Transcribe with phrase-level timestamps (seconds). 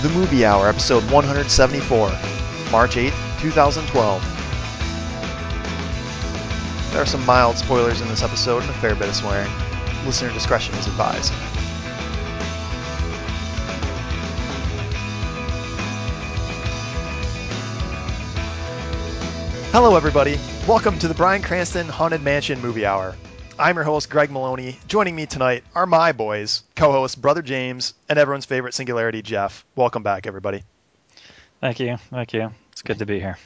[0.00, 2.08] The Movie Hour, episode 174,
[2.70, 4.22] March 8th, 2012.
[6.92, 9.50] There are some mild spoilers in this episode and a fair bit of swearing.
[10.06, 11.32] Listener discretion is advised.
[19.72, 20.38] Hello, everybody.
[20.68, 23.16] Welcome to the Bryan Cranston Haunted Mansion Movie Hour.
[23.60, 24.78] I'm your host, Greg Maloney.
[24.86, 29.64] Joining me tonight are my boys, co host Brother James, and everyone's favorite singularity, Jeff.
[29.74, 30.62] Welcome back, everybody.
[31.60, 31.96] Thank you.
[32.10, 32.52] Thank you.
[32.70, 33.36] It's good to be here.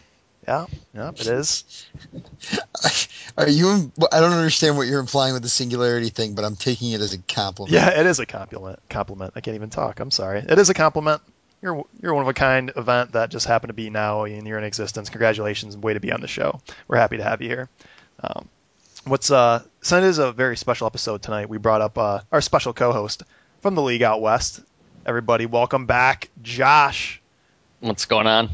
[0.46, 1.86] Yeah, yeah, it is.
[3.38, 3.90] Are you?
[4.12, 7.14] I don't understand what you're implying with the singularity thing, but I'm taking it as
[7.14, 7.72] a compliment.
[7.72, 8.80] Yeah, it is a compliment.
[8.90, 9.32] Compliment.
[9.34, 9.98] I can't even talk.
[9.98, 10.40] I'm sorry.
[10.40, 11.22] It is a compliment.
[11.62, 14.58] You're you're one of a kind event that just happened to be now and you're
[14.58, 15.08] in existence.
[15.08, 16.60] Congratulations, way to be on the show.
[16.86, 17.70] We're happy to have you here.
[18.22, 18.48] Um,
[19.04, 21.48] what's uh, so it is a very special episode tonight.
[21.48, 23.22] We brought up uh, our special co-host
[23.60, 24.60] from the league out west.
[25.04, 27.20] Everybody, welcome back, Josh.
[27.80, 28.50] What's going on?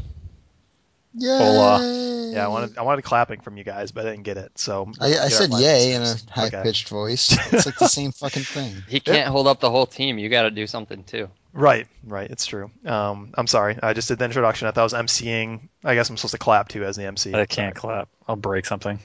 [1.15, 1.37] Yay!
[1.37, 2.31] Hola.
[2.33, 4.57] Yeah, I wanted I wanted clapping from you guys, but I didn't get it.
[4.57, 6.25] So I, I said yay in a listeners.
[6.29, 6.61] high Okay.
[6.63, 7.31] pitched voice.
[7.53, 8.83] It's like the same fucking thing.
[8.87, 10.17] He can't hold up the whole team.
[10.19, 11.29] You got to do something too.
[11.51, 12.29] Right, right.
[12.29, 12.69] It's true.
[12.85, 13.77] Um, I'm sorry.
[13.81, 14.67] I just did the introduction.
[14.67, 15.69] I thought I was emceeing.
[15.83, 17.33] I guess I'm supposed to clap too as the MC.
[17.33, 18.07] I can't clap.
[18.27, 18.99] I'll break something.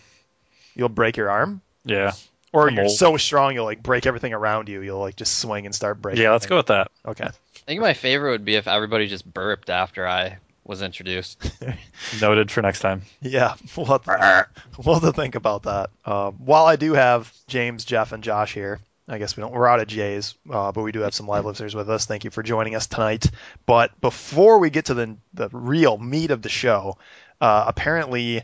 [0.74, 2.12] You'll break your arm, Yeah.
[2.52, 2.92] or I'm you're old.
[2.96, 4.80] so strong you'll like break everything around you.
[4.80, 6.22] You'll like just swing and start breaking.
[6.22, 6.90] Yeah, let's go with that.
[7.06, 7.24] Okay.
[7.26, 11.38] I think my favorite would be if everybody just burped after I was introduced.
[12.20, 13.02] Noted for next time.
[13.20, 14.48] Yeah, we'll have to,
[14.84, 15.90] we'll have to think about that.
[16.04, 19.52] Uh, while I do have James, Jeff, and Josh here, I guess we don't.
[19.52, 22.06] We're out of J's, uh, but we do have some live listeners with us.
[22.06, 23.30] Thank you for joining us tonight.
[23.66, 26.96] But before we get to the the real meat of the show,
[27.40, 28.42] uh, apparently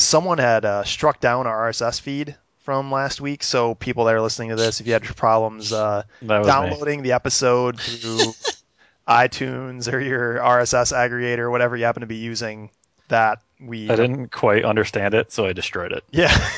[0.00, 3.42] someone had uh, struck down our RSS feed from last week.
[3.42, 6.52] So people that are listening to this, if you had problems uh, That was me.
[6.52, 8.32] downloading the episode through
[9.08, 12.70] iTunes or your RSS aggregator, or whatever you happen to be using,
[13.08, 16.04] that we I didn't quite understand it, so I destroyed it.
[16.10, 16.32] yeah.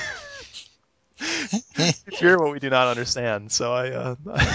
[2.18, 3.52] Fear what we do not understand.
[3.52, 4.16] So I, uh,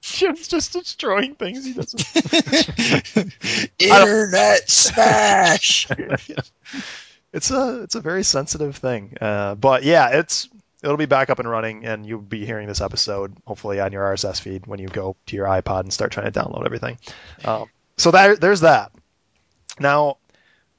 [0.00, 2.04] Jim's just destroying things he doesn't.
[3.80, 5.88] Internet smash.
[7.32, 9.16] It's a, it's a very sensitive thing.
[9.20, 10.48] Uh, but yeah, it's,
[10.82, 14.04] it'll be back up and running, and you'll be hearing this episode hopefully on your
[14.04, 16.98] RSS feed when you go to your iPod and start trying to download everything.
[17.44, 18.92] Um, so that, there's that.
[19.78, 20.18] Now,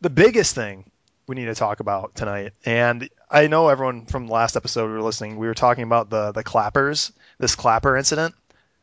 [0.02, 0.90] the biggest thing
[1.28, 4.94] we need to talk about tonight, and I know everyone from the last episode we
[4.94, 8.34] were listening, we were talking about the the clappers, this clapper incident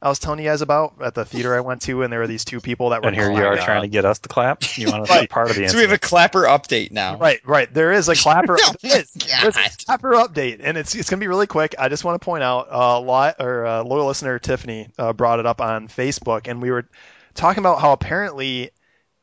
[0.02, 2.26] I was telling you guys about at the theater I went to, and there were
[2.26, 3.64] these two people that were And here you are clapping.
[3.64, 4.76] trying to get us to clap.
[4.76, 5.70] You want us to be part of the Incident.
[5.70, 7.16] So we have a clapper update now.
[7.16, 7.72] Right, right.
[7.72, 8.58] There is a clapper.
[8.60, 9.10] Oh there is.
[9.12, 11.74] There's a clapper update, and it's it's gonna be really quick.
[11.78, 15.38] I just want to point out, uh, li- or uh, loyal listener Tiffany uh, brought
[15.40, 16.86] it up on Facebook, and we were
[17.34, 18.70] talking about how apparently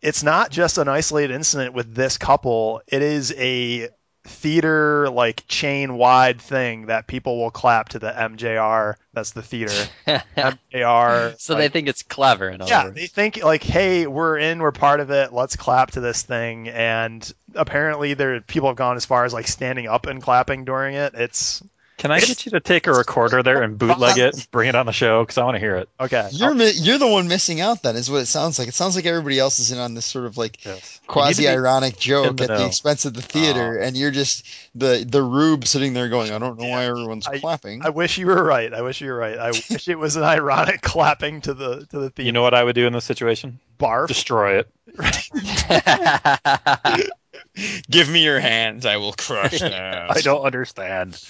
[0.02, 2.82] it's not just an isolated incident with this couple.
[2.88, 3.90] It is a
[4.24, 8.96] theater like chain wide thing that people will clap to the MJR.
[9.14, 9.74] That's the theater.
[10.38, 11.40] MJR.
[11.40, 12.56] so like- they think it's clever.
[12.66, 12.96] Yeah, words.
[12.96, 15.34] they think like, hey, we're in, we're part of it.
[15.34, 16.70] Let's clap to this thing.
[16.70, 20.96] And apparently, there people have gone as far as like standing up and clapping during
[20.96, 21.14] it.
[21.16, 21.64] It's
[22.02, 24.74] Can I get you to take a recorder there and bootleg it, and bring it
[24.74, 25.22] on the show?
[25.22, 25.88] Because I want to hear it.
[26.00, 26.30] okay.
[26.32, 27.84] You're mi- you're the one missing out.
[27.84, 28.68] Then is what it sounds like.
[28.68, 31.00] It sounds like everybody else is in on this sort of like Yes.
[31.06, 33.86] quasi ironic joke the at the expense of the theater, ah.
[33.86, 37.38] and you're just the the rube sitting there going, I don't know why everyone's I-
[37.38, 37.86] clapping.
[37.86, 38.74] I wish you were right.
[38.74, 39.38] I wish you were right.
[39.38, 42.26] I wish it was an ironic clapping to the to the theme.
[42.26, 43.60] You know what I would do in this situation?
[43.80, 44.08] barf.
[44.08, 44.68] Destroy it.
[47.90, 50.08] Give me your hands, I will crush them.
[50.10, 51.22] I don't understand.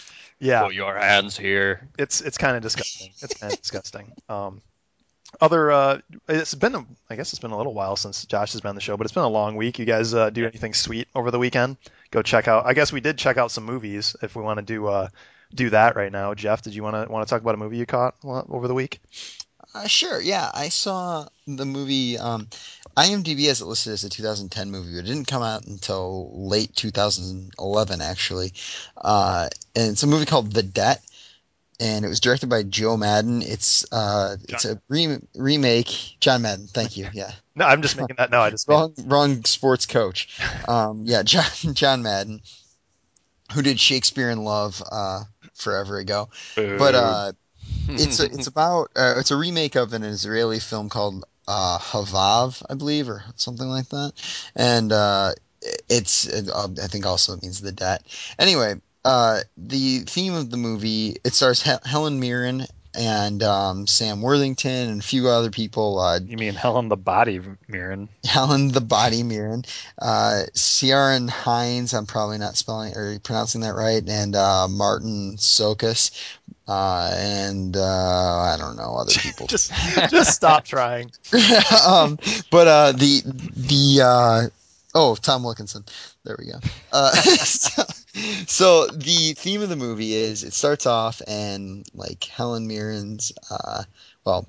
[0.42, 1.88] Yeah, Put your hands here.
[1.98, 3.12] it's it's kind of disgusting.
[3.22, 4.12] It's kind of disgusting.
[4.28, 4.62] Um,
[5.40, 8.60] other, uh, it's been, a, I guess it's been a little while since Josh has
[8.60, 9.80] been on the show, but it's been a long week.
[9.80, 11.78] You guys uh, do anything sweet over the weekend?
[12.12, 12.66] Go check out.
[12.66, 14.16] I guess we did check out some movies.
[14.22, 15.08] If we want to do uh,
[15.54, 17.78] do that right now, Jeff, did you want to want to talk about a movie
[17.78, 19.00] you caught over the week?
[19.74, 20.50] Uh, sure, yeah.
[20.54, 22.18] I saw the movie.
[22.18, 22.48] Um,
[22.98, 26.76] IMDb has it listed as a 2010 movie, but it didn't come out until late
[26.76, 28.54] 2011, actually.
[28.98, 31.02] Uh, and it's a movie called The Debt,
[31.80, 33.42] and it was directed by Joe Madden.
[33.42, 36.18] It's uh, it's a re- remake.
[36.20, 37.08] John Madden, thank you.
[37.14, 38.30] Yeah, No, I'm just making that.
[38.30, 40.40] No, I just wrong wrong sports coach.
[40.68, 42.42] Um, yeah, John John Madden,
[43.54, 45.24] who did Shakespeare in Love uh,
[45.54, 46.30] forever ago.
[46.78, 47.32] But uh,
[47.88, 52.64] it's a, it's about uh, it's a remake of an Israeli film called uh, Havav,
[52.70, 54.14] I believe, or something like that,
[54.56, 55.34] and uh,
[55.90, 58.04] it's it, uh, I think also means the debt.
[58.40, 58.76] Anyway,
[59.06, 64.90] uh, the theme of the movie it stars Hel- Helen Mirren and um, Sam Worthington
[64.90, 66.00] and a few other people.
[66.00, 68.10] Uh, You mean Helen the Body Mirren?
[68.26, 69.64] Helen the Body Mirren,
[70.02, 71.94] uh, Ciaran Hinds.
[71.94, 76.12] I'm probably not spelling or pronouncing that right, and uh, Marton Csokas,
[76.72, 79.48] uh, and uh, I don't know other people.
[79.48, 79.74] just
[80.10, 81.12] just stop trying.
[81.88, 82.18] um,
[82.50, 84.50] but uh, the the uh,
[84.96, 85.84] oh Tom Wilkinson.
[86.24, 86.60] There we go.
[86.94, 87.84] Uh, so,
[88.48, 93.84] so the theme of the movie is it starts off and like Helen Mirren's uh,
[94.24, 94.48] well.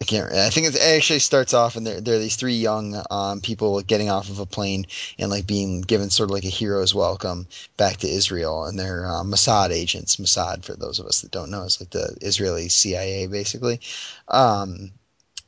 [0.00, 0.32] I can't.
[0.32, 3.80] I think it actually starts off, and there, there are these three young um, people
[3.82, 4.86] getting off of a plane
[5.18, 9.06] and like being given sort of like a hero's welcome back to Israel, and they're
[9.06, 10.16] uh, Mossad agents.
[10.16, 13.80] Mossad, for those of us that don't know, is like the Israeli CIA, basically.
[14.28, 14.92] Um,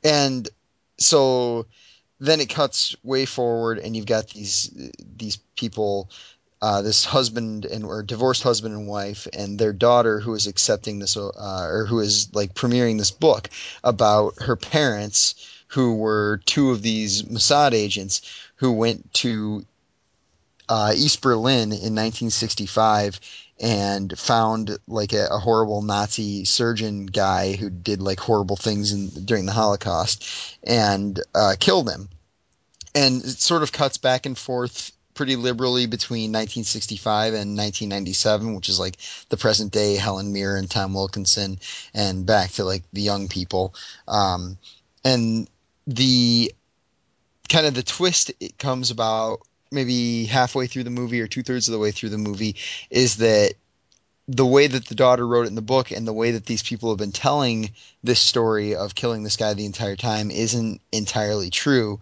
[0.02, 0.48] and
[0.98, 1.66] so
[2.18, 6.10] then it cuts way forward, and you've got these these people,
[6.62, 10.98] uh, this husband and or divorced husband and wife, and their daughter who is accepting
[10.98, 13.48] this, uh, or who is like premiering this book
[13.82, 15.34] about her parents,
[15.68, 18.22] who were two of these Mossad agents
[18.56, 19.64] who went to
[20.68, 23.20] uh, East Berlin in 1965
[23.60, 29.08] and found like a, a horrible Nazi surgeon guy who did like horrible things in,
[29.24, 30.24] during the Holocaust
[30.62, 32.08] and uh, killed him.
[32.94, 38.70] And it sort of cuts back and forth pretty liberally between 1965 and 1997, which
[38.70, 38.96] is like
[39.28, 41.58] the present day Helen Mirren and Tom Wilkinson,
[41.92, 43.74] and back to like the young people.
[44.08, 44.56] Um,
[45.04, 45.46] and
[45.86, 46.54] the
[47.50, 49.40] kind of the twist it comes about
[49.70, 52.56] maybe halfway through the movie or two thirds of the way through the movie
[52.88, 53.52] is that
[54.26, 56.62] the way that the daughter wrote it in the book and the way that these
[56.62, 57.72] people have been telling
[58.02, 62.00] this story of killing this guy the entire time isn't entirely true.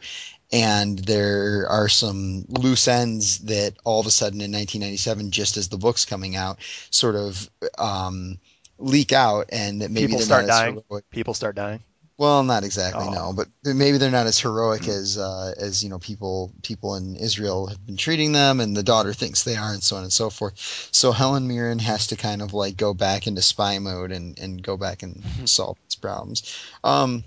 [0.51, 5.69] And there are some loose ends that all of a sudden in 1997, just as
[5.69, 6.59] the book's coming out,
[6.91, 8.39] sort of um,
[8.79, 10.83] leak out, and that maybe People start dying.
[10.89, 11.11] heroic.
[11.11, 11.81] People start dying.
[12.17, 13.13] Well, not exactly, Oh.
[13.13, 17.15] no, but maybe they're not as heroic as uh, as you know people people in
[17.15, 20.13] Israel have been treating them, and the daughter thinks they are, and so on and
[20.13, 20.89] so forth.
[20.91, 24.61] So Helen Mirren has to kind of like go back into spy mode and and
[24.61, 26.59] go back and solve these problems.
[26.83, 27.23] Um,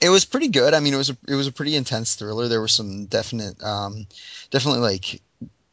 [0.00, 0.74] it was pretty good.
[0.74, 2.48] I mean, it was a it was a pretty intense thriller.
[2.48, 4.06] There were some definite, um,
[4.50, 5.20] definitely like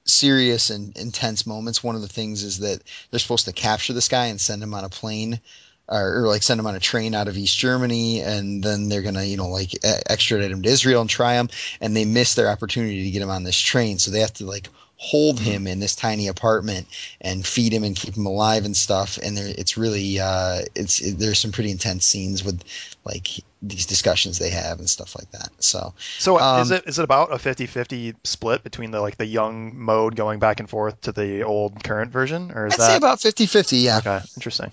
[0.05, 1.83] serious and intense moments.
[1.83, 4.73] One of the things is that they're supposed to capture this guy and send him
[4.73, 5.39] on a plane
[5.87, 9.01] or, or like send him on a train out of East Germany, and then they're
[9.01, 11.49] gonna, you know, like extradite him to Israel and try him,
[11.81, 14.45] and they miss their opportunity to get him on this train, so they have to
[14.45, 16.87] like hold him in this tiny apartment
[17.19, 19.17] and feed him and keep him alive and stuff.
[19.21, 22.63] And there, it's really, uh, it's it, there's some pretty intense scenes with
[23.03, 23.27] like
[23.61, 25.49] these discussions they have and stuff like that.
[25.59, 29.25] So So is Um, it is it about a 50-50 split between the like the
[29.25, 32.87] young mode going back and forth to the old current version, or is I'd that
[32.91, 33.97] say about 50-50, yeah.
[33.97, 34.21] okay?
[34.37, 34.71] Interesting.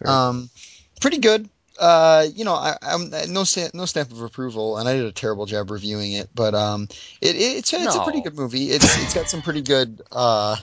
[0.00, 0.50] Very- Um,
[1.00, 1.48] pretty good.
[1.78, 3.44] Uh, you know, I, I'm no
[3.74, 6.88] no stamp of approval, and I did a terrible job reviewing it, but um,
[7.20, 8.66] it, it it's it's a pretty good movie.
[8.70, 10.56] It's it's got some pretty good uh,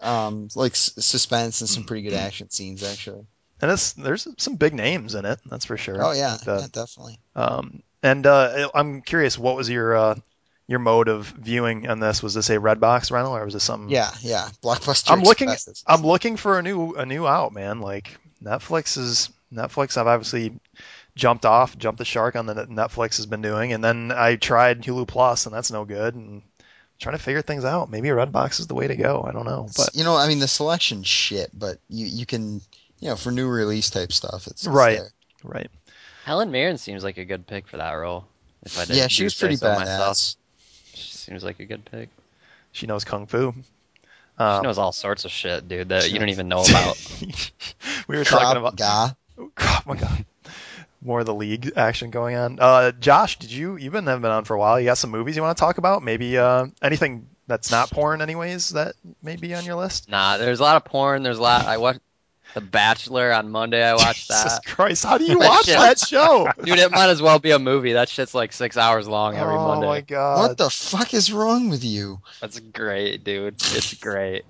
[0.00, 3.24] um, like s- suspense and some pretty good action scenes actually.
[3.60, 6.02] and it's there's some big names in it, that's for sure.
[6.04, 7.18] Oh yeah, The- yeah, definitely.
[7.36, 10.14] Um, and uh, I'm curious, what was your uh,
[10.66, 12.20] your mode of viewing on this?
[12.22, 13.90] Was this a Redbox rental, or was this something?
[13.90, 14.48] Yeah, yeah.
[14.62, 15.12] Blockbuster.
[15.12, 15.50] I'm looking.
[15.50, 15.84] Express.
[15.86, 17.80] I'm looking for a new a new out, man.
[17.80, 19.96] Like Netflix is Netflix.
[19.96, 20.58] I've obviously
[21.14, 24.82] jumped off, jumped the shark on the Netflix has been doing, and then I tried
[24.82, 26.14] Hulu Plus, and that's no good.
[26.14, 26.42] And
[27.00, 27.90] trying to figure things out.
[27.90, 29.24] Maybe a Redbox is the way to go.
[29.26, 32.60] I don't know, but you know, I mean, the selection's shit, but you you can
[33.00, 34.98] you know for new release type stuff, it's, it's Right.
[34.98, 35.10] there.
[35.44, 35.68] right.
[36.24, 38.24] Helen Mirren seems like a good pick for that role.
[38.64, 40.16] If I did Yeah, she was pretty so myself.
[40.16, 40.36] badass.
[40.94, 42.08] She seems like a good pick.
[42.72, 43.52] She knows kung fu.
[43.52, 43.62] She
[44.38, 46.96] Um, knows all sorts of shit, dude, that you don't even know about.
[48.08, 49.16] we were talking about Maga.
[49.58, 50.24] Oh my god.
[51.04, 52.58] More of the league action going on.
[52.60, 54.78] Uh, Josh, did you you've been have been on for a while?
[54.78, 56.02] You got some movies you want to talk about?
[56.02, 60.08] Maybe uh, anything that's not porn, anyways, that may be on your list.
[60.08, 61.24] nah, there's a lot of porn.
[61.24, 61.66] There's a lot.
[61.66, 61.98] I watched
[62.54, 63.82] The Bachelor on Monday.
[63.82, 64.62] I watched Jesus that.
[64.62, 66.48] Jesus Christ, how do you That watch shit- that show?
[66.62, 67.94] Dude, it might as well be a movie.
[67.94, 69.86] That shit's like six hours long every oh Monday.
[69.88, 70.38] my god.
[70.38, 72.20] What the fuck is wrong with you?
[72.40, 73.54] That's great, dude.
[73.54, 74.44] It's great.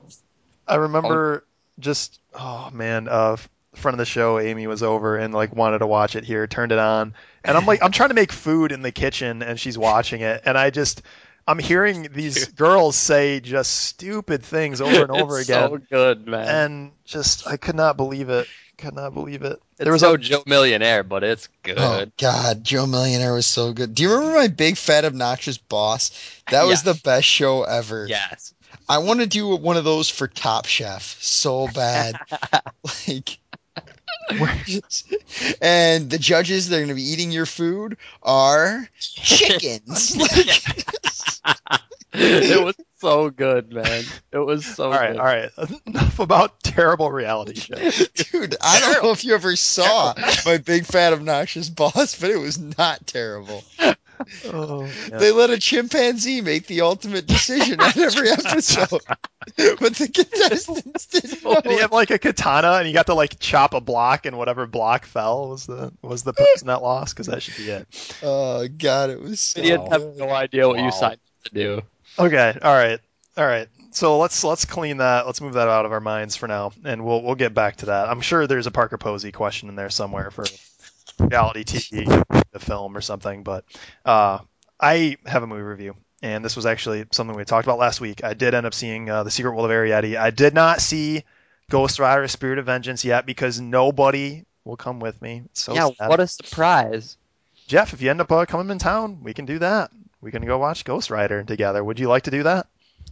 [0.69, 1.45] I remember
[1.79, 3.37] just oh man, uh,
[3.75, 6.73] friend of the show, Amy was over and like wanted to watch it here, turned
[6.73, 7.15] it on,
[7.45, 10.43] and I'm like I'm trying to make food in the kitchen and she's watching it,
[10.45, 11.03] and I just
[11.47, 15.71] I'm hearing these girls say just stupid things over and over It's again.
[15.71, 16.49] So good, man.
[16.49, 18.47] and just I could not believe it.
[18.79, 19.61] Could not believe it.
[19.73, 21.79] it's there was so a Joe Millionaire, but it's good.
[21.79, 23.95] Oh God, Joe Millionaire was so good.
[23.95, 26.11] Do you remember my big fat obnoxious boss?
[26.51, 26.93] That was Yeah.
[26.93, 28.07] the best show ever.
[28.09, 28.55] Yes.
[28.89, 32.19] I want to do one of those for Top Chef so bad.
[33.09, 33.39] like
[35.61, 40.17] and the judges that are going to be eating your food are chickens.
[42.15, 44.05] it was so good, man.
[44.33, 45.19] It was so All right, good.
[45.19, 45.51] all right.
[45.87, 48.09] Enough about terrible reality shows.
[48.15, 52.39] Dude, I don't know if you ever saw my big fat obnoxious boss, but it
[52.39, 53.65] was not terrible.
[54.47, 58.89] Oh, They let a chimpanzee make the ultimate decision on every episode,
[59.57, 61.55] but the contestants didn't know.
[61.61, 61.81] Did he it.
[61.83, 65.05] have like a katana and you got to like chop a block and whatever block
[65.05, 68.19] fell was the was the person that lost because that should be it.
[68.23, 69.61] Oh god, it was so.
[69.61, 70.85] Idiots have no idea what Wow.
[70.87, 71.83] you signed up to do.
[72.19, 73.01] Okay, all right,
[73.37, 73.69] all right.
[73.95, 75.27] So let's let's clean that.
[75.27, 77.87] Let's move that out of our minds for now, and we'll we'll get back to
[77.87, 78.09] that.
[78.09, 80.45] I'm sure there's a Parker Posey question in there somewhere for
[81.19, 83.43] reality TV, the film or something.
[83.43, 83.65] But
[84.05, 84.39] uh,
[84.81, 88.23] I have a movie review, and this was actually something we talked about last week.
[88.23, 90.17] I did end up seeing uh, the Secret World of Arrietty.
[90.17, 91.25] I did not see
[91.71, 95.43] Ghost Rider: Spirit of Vengeance yet because nobody will come with me.
[95.47, 96.09] It's so yeah, sad.
[96.09, 97.17] what a surprise.
[97.67, 99.91] Jeff, if you end up uh, coming in town, we can do that.
[100.21, 101.83] We can go watch Ghost Rider together.
[101.83, 102.67] Would you like to do that?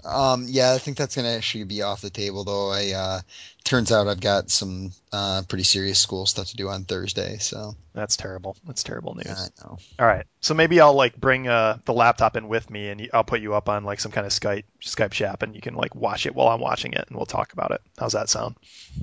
[0.05, 2.71] Um, yeah, I think that's gonna actually be off the table though.
[2.71, 3.21] I uh,
[3.65, 7.75] turns out I've got some uh, pretty serious school stuff to do on Thursday, so
[7.93, 8.57] That's terrible.
[8.67, 9.27] That's terrible news.
[9.29, 9.79] I know.
[9.99, 10.25] All right.
[10.41, 13.55] So maybe I'll like bring uh, the laptop in with me, and I'll put you
[13.55, 16.35] up on like some kind of Skype Skype chat, and you can like watch it
[16.35, 17.81] while I'm watching it, and we'll talk about it.
[17.99, 18.57] How's that sound?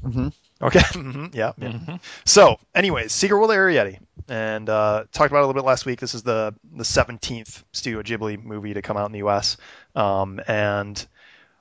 [0.04, 0.34] Mhm.
[0.62, 0.80] Okay.
[0.98, 1.36] Mhm.
[1.36, 1.52] Yeah.
[1.58, 1.70] yeah.
[1.70, 2.00] Mhm.
[2.26, 5.86] So, anyways, Secret World of Arrietty, and uh, talked about it a little bit last
[5.86, 6.00] week.
[6.00, 9.58] This is the the 17th Studio Ghibli movie to come out in the U.S.
[9.96, 11.06] Um, and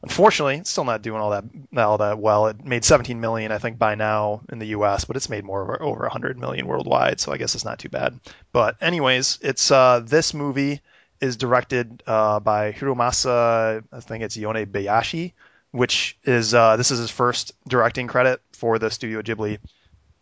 [0.03, 1.45] unfortunately, it's still not doing all that
[1.77, 2.47] all that well.
[2.47, 5.63] It made 17 million, I think, by now in the U.S., but it's made more
[5.63, 8.19] over, over 100 million worldwide, so I guess it's not too bad.
[8.53, 10.81] But anyways, it's uh, this movie
[11.21, 15.33] is directed uh, by Hiromasa, I think it's Yonebayashi,
[15.71, 19.59] which is uh, this is his first directing credit for the Studio Ghibli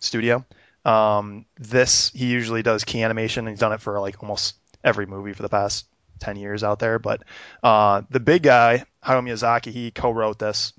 [0.00, 0.44] studio.
[0.84, 5.06] Um, this he usually does key animation, and he's done it for like almost every
[5.06, 5.86] movie for the past
[6.20, 6.98] 10 years out there.
[6.98, 7.22] But
[7.62, 10.72] uh, the big guy, Hayao Miyazaki, he co-wrote this,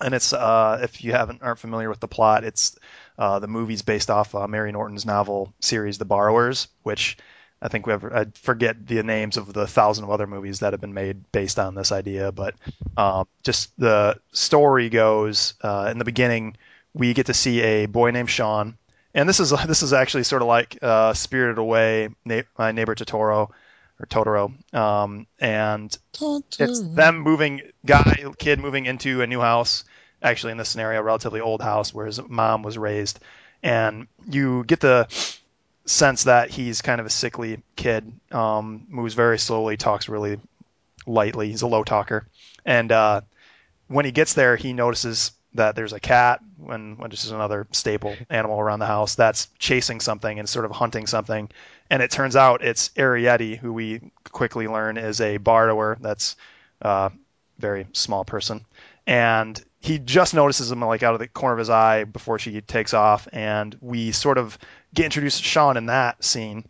[0.00, 2.76] and it's uh, if you haven't aren't familiar with the plot, it's
[3.18, 7.16] uh, the movie's based off uh, Mary Norton's novel series The Borrowers, which
[7.62, 10.72] I think we have, I forget the names of the thousand of other movies that
[10.72, 12.54] have been made based on this idea, but
[12.96, 16.56] um, just the story goes uh, in the beginning,
[16.94, 18.76] we get to see a boy named Sean,
[19.14, 22.94] and this is this is actually sort of like uh, Spirited Away, Na- My Neighbor
[22.94, 23.50] Totoro,
[23.98, 25.96] or Totoro, um, and
[26.58, 29.84] it's them moving guy kid moving into a new house
[30.22, 33.20] actually in this scenario a relatively old house where his mom was raised.
[33.62, 35.08] And you get the
[35.86, 40.38] sense that he's kind of a sickly kid um, moves very slowly talks really
[41.06, 41.48] lightly.
[41.48, 42.26] He's a low talker.
[42.64, 43.22] And uh,
[43.88, 47.66] when he gets there he notices that there's a cat when when this is another
[47.72, 51.50] staple animal around the house that's chasing something and sort of hunting something
[51.90, 55.98] and it turns out it's Arrietty, who we quickly learn is a borrower.
[56.00, 56.36] That's
[56.80, 57.10] a
[57.58, 58.64] very small person,
[59.06, 62.60] and he just notices him like out of the corner of his eye before she
[62.60, 64.56] takes off, and we sort of
[64.94, 66.64] get introduced to Sean in that scene,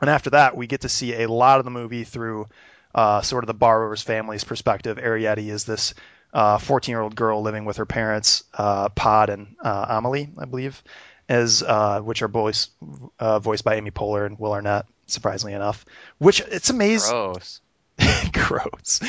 [0.00, 2.48] and after that we get to see a lot of the movie through
[2.94, 4.96] uh, sort of the borrower's family's perspective.
[4.98, 5.94] Arrietty is this
[6.32, 10.82] 14 year old girl living with her parents, uh, Pod and uh, Amelie, I believe
[11.28, 12.72] as uh, which are voiced
[13.18, 15.84] uh, voiced by Amy Poehler and Will Arnett, surprisingly enough.
[16.18, 17.10] Which it's amazing.
[17.10, 17.60] Gross.
[18.32, 19.00] Gross.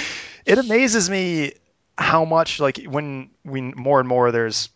[0.45, 1.53] It amazes me
[1.97, 4.69] how much like when we more and more there's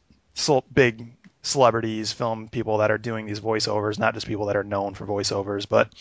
[0.74, 4.94] big celebrities, film people that are doing these voiceovers, not just people that are known
[4.94, 5.94] for voiceovers, but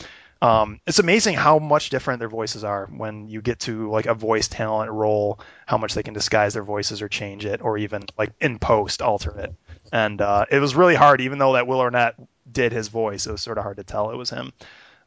[0.42, 4.14] um, it's amazing how much different their voices are when you get to like a
[4.14, 8.04] voice talent role, how much they can disguise their voices or change it, or even
[8.18, 9.54] like in post alter it.
[9.92, 12.16] And uh, it was really hard, even though that Will Arnett
[12.50, 14.52] did his voice, it was sort of hard to tell it was him.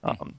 [0.03, 0.35] Um,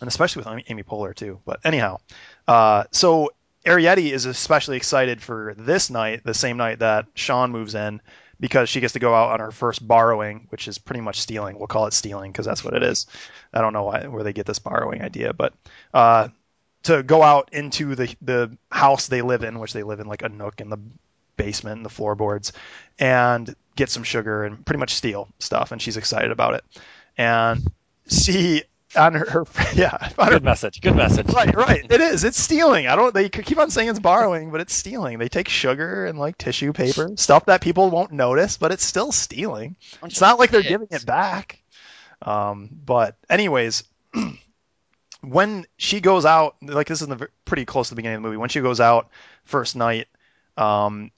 [0.00, 1.40] and especially with Amy- Poehler too.
[1.44, 1.98] But anyhow,
[2.46, 3.30] uh, so
[3.64, 8.00] Arrietty is especially excited for this night, the same night that Sean moves in,
[8.40, 11.58] because she gets to go out on her first borrowing, which is pretty much stealing.
[11.58, 13.06] We'll call it stealing because that's what it is.
[13.52, 15.52] I don't know why, where they get this borrowing idea, but
[15.92, 16.28] uh,
[16.84, 20.22] to go out into the the house they live in, which they live in like
[20.22, 20.78] a nook in the
[21.36, 22.52] basement and the floorboards,
[22.98, 25.72] and get some sugar and pretty much steal stuff.
[25.72, 26.64] And she's excited about it.
[27.16, 27.70] And
[28.08, 28.62] she
[28.96, 30.80] on her, her yeah on her Good message.
[30.80, 31.28] Good message.
[31.32, 31.86] Right, right.
[31.90, 32.24] It is.
[32.24, 32.86] It's stealing.
[32.86, 33.12] I don't.
[33.12, 35.18] They keep on saying it's borrowing, but it's stealing.
[35.18, 39.12] They take sugar and like tissue paper, stuff that people won't notice, but it's still
[39.12, 39.76] stealing.
[40.02, 41.62] It's not like they're giving it back.
[42.22, 43.84] Um, but anyways,
[45.22, 48.28] when she goes out, like this is the, pretty close to the beginning of the
[48.28, 48.38] movie.
[48.38, 49.08] When she goes out
[49.44, 50.08] first night,
[50.56, 51.10] um,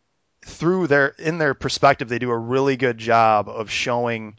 [0.45, 4.37] through their in their perspective, they do a really good job of showing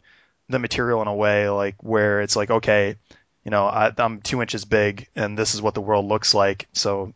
[0.48, 2.96] the material in a way like where it's like, okay,
[3.44, 6.66] you know, I, I'm two inches big, and this is what the world looks like.
[6.72, 7.12] So,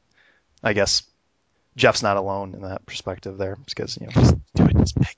[0.62, 1.02] I guess
[1.76, 5.16] Jeff's not alone in that perspective there, because you know he's two inches big.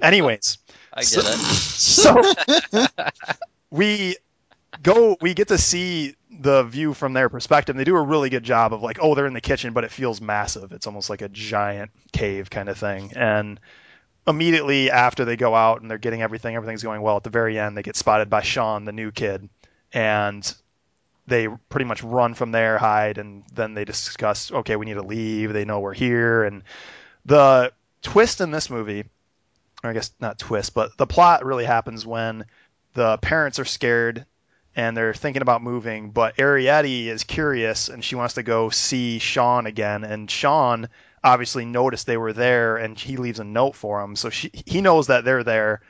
[0.00, 0.58] Anyways,
[0.92, 2.26] I get So- it.
[2.34, 2.86] so
[3.70, 4.16] we
[4.82, 8.44] go we get to see the view from their perspective they do a really good
[8.44, 11.22] job of like oh they're in the kitchen but it feels massive it's almost like
[11.22, 13.58] a giant cave kind of thing and
[14.28, 17.58] immediately after they go out and they're getting everything everything's going well at the very
[17.58, 19.48] end they get spotted by sean the new kid
[19.92, 20.54] and
[21.26, 25.02] they pretty much run from there hide and then they discuss okay we need to
[25.02, 26.62] leave they know we're here and
[27.24, 29.04] the twist in this movie
[29.82, 32.44] or I guess not twist, but the plot really happens when
[32.94, 34.26] the parents are scared
[34.76, 39.18] and they're thinking about moving, but Arrietty is curious and she wants to go see
[39.18, 40.04] Sean again.
[40.04, 40.88] And Sean
[41.24, 44.16] obviously noticed they were there and he leaves a note for him.
[44.16, 45.80] So she, he knows that they're there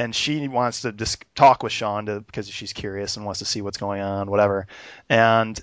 [0.00, 3.44] and she wants to just talk with Sean to, because she's curious and wants to
[3.44, 4.66] see what's going on, whatever.
[5.10, 5.60] And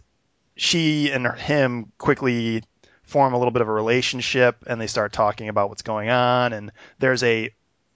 [0.55, 2.63] she and him quickly
[3.01, 6.53] form a little bit of a relationship and they start talking about what's going on.
[6.53, 7.49] And there's a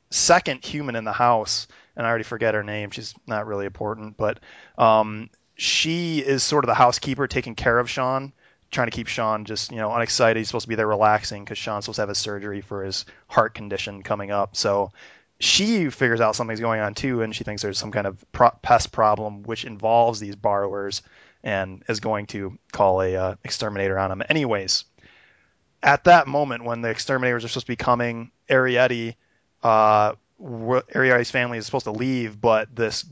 [0.10, 2.90] second human in the house, and I already forget her name.
[2.90, 4.40] She's not really important, but
[4.80, 8.34] um, she is sort of the housekeeper taking care of Sean,
[8.72, 10.40] trying to keep Sean just you know unexcited.
[10.40, 13.06] He's supposed to be there relaxing because Sean's supposed to have his surgery for his
[13.28, 14.56] heart condition coming up.
[14.56, 14.92] So
[15.42, 18.52] she figures out something's going on too, and she thinks there's some kind of pro-
[18.62, 21.02] pest problem which involves these borrowers,
[21.44, 24.24] and is going to call a uh, exterminator on them.
[24.30, 24.86] Anyways,
[25.82, 29.16] at that moment when the exterminators are supposed to be coming, Arrietty
[29.64, 33.06] uh, Ariadne's family is supposed to leave, but this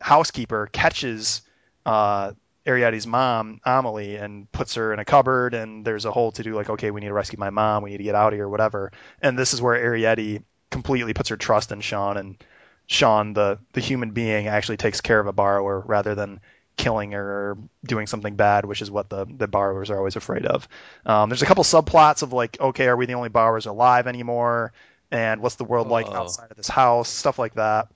[0.00, 1.42] housekeeper catches
[1.84, 2.32] uh,
[2.66, 5.54] Ariadne's mom, Amelie, and puts her in a cupboard.
[5.54, 7.90] And there's a whole to do like, okay, we need to rescue my mom, we
[7.90, 8.92] need to get out of here, whatever.
[9.22, 12.44] And this is where Ariadne completely puts her trust in Sean, and
[12.86, 16.40] Sean, the the human being, actually takes care of a borrower rather than
[16.76, 20.44] killing her or doing something bad, which is what the, the borrowers are always afraid
[20.44, 20.68] of.
[21.04, 24.72] Um, there's a couple subplots of like, okay, are we the only borrowers alive anymore?
[25.10, 26.16] And what's the world like Whoa.
[26.16, 27.08] outside of this house?
[27.08, 27.88] Stuff like that.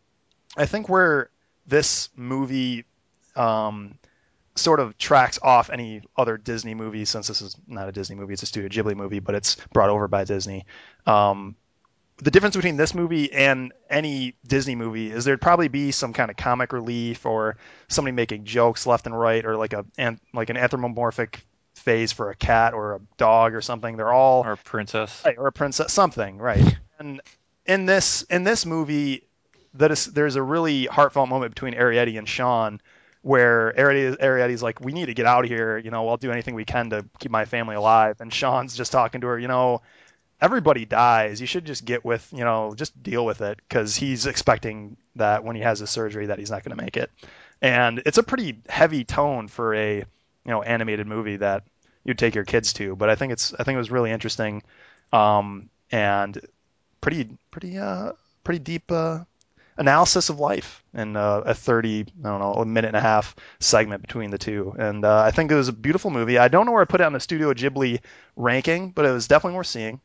[0.56, 1.30] I think where
[1.66, 2.85] this movie
[3.37, 3.98] um,
[4.54, 8.33] sort of tracks off any other Disney movie, since this is not a Disney movie,
[8.33, 10.66] it's a Studio Ghibli movie, but it's brought over by Disney.
[11.06, 11.56] Um,
[12.22, 16.30] the difference between this movie and any Disney movie is there'd probably be some kind
[16.30, 17.56] of comic relief or
[17.88, 22.30] somebody making jokes left and right, or like a an, like an anthropomorphic phase for
[22.30, 23.96] a cat or a dog or something.
[23.96, 25.22] They're all Or princess.
[25.24, 26.78] Right, or a princess, something, right?
[26.98, 27.20] And
[27.66, 29.24] in this in this movie,
[29.74, 32.80] that is there's a really heartfelt moment between Arrietty and Sean,
[33.22, 35.78] where Arrietty, Arrietty's like, "We need to get out of here.
[35.78, 38.92] You know, I'll do anything we can to keep my family alive." And Sean's just
[38.92, 39.83] talking to her, you know.
[40.40, 41.40] Everybody dies.
[41.40, 45.44] You should just get with, you know, just deal with it because he's expecting that
[45.44, 47.11] when he has his surgery that he's not going to make it.
[47.61, 50.05] And it's a pretty heavy tone for a, you
[50.46, 51.64] know, animated movie that
[52.05, 52.96] you'd take your kids to.
[52.96, 54.62] But I think it's I think it was really interesting,
[55.12, 56.40] um, and
[57.00, 58.12] pretty pretty uh
[58.44, 59.20] pretty deep uh,
[59.76, 63.37] analysis of life in uh, a 30 I don't know a minute and a half
[63.59, 64.74] segment between the two.
[64.79, 66.38] And uh, I think it was a beautiful movie.
[66.38, 68.00] I don't know where I put it on the Studio Ghibli
[68.37, 70.00] ranking, but it was definitely worth seeing.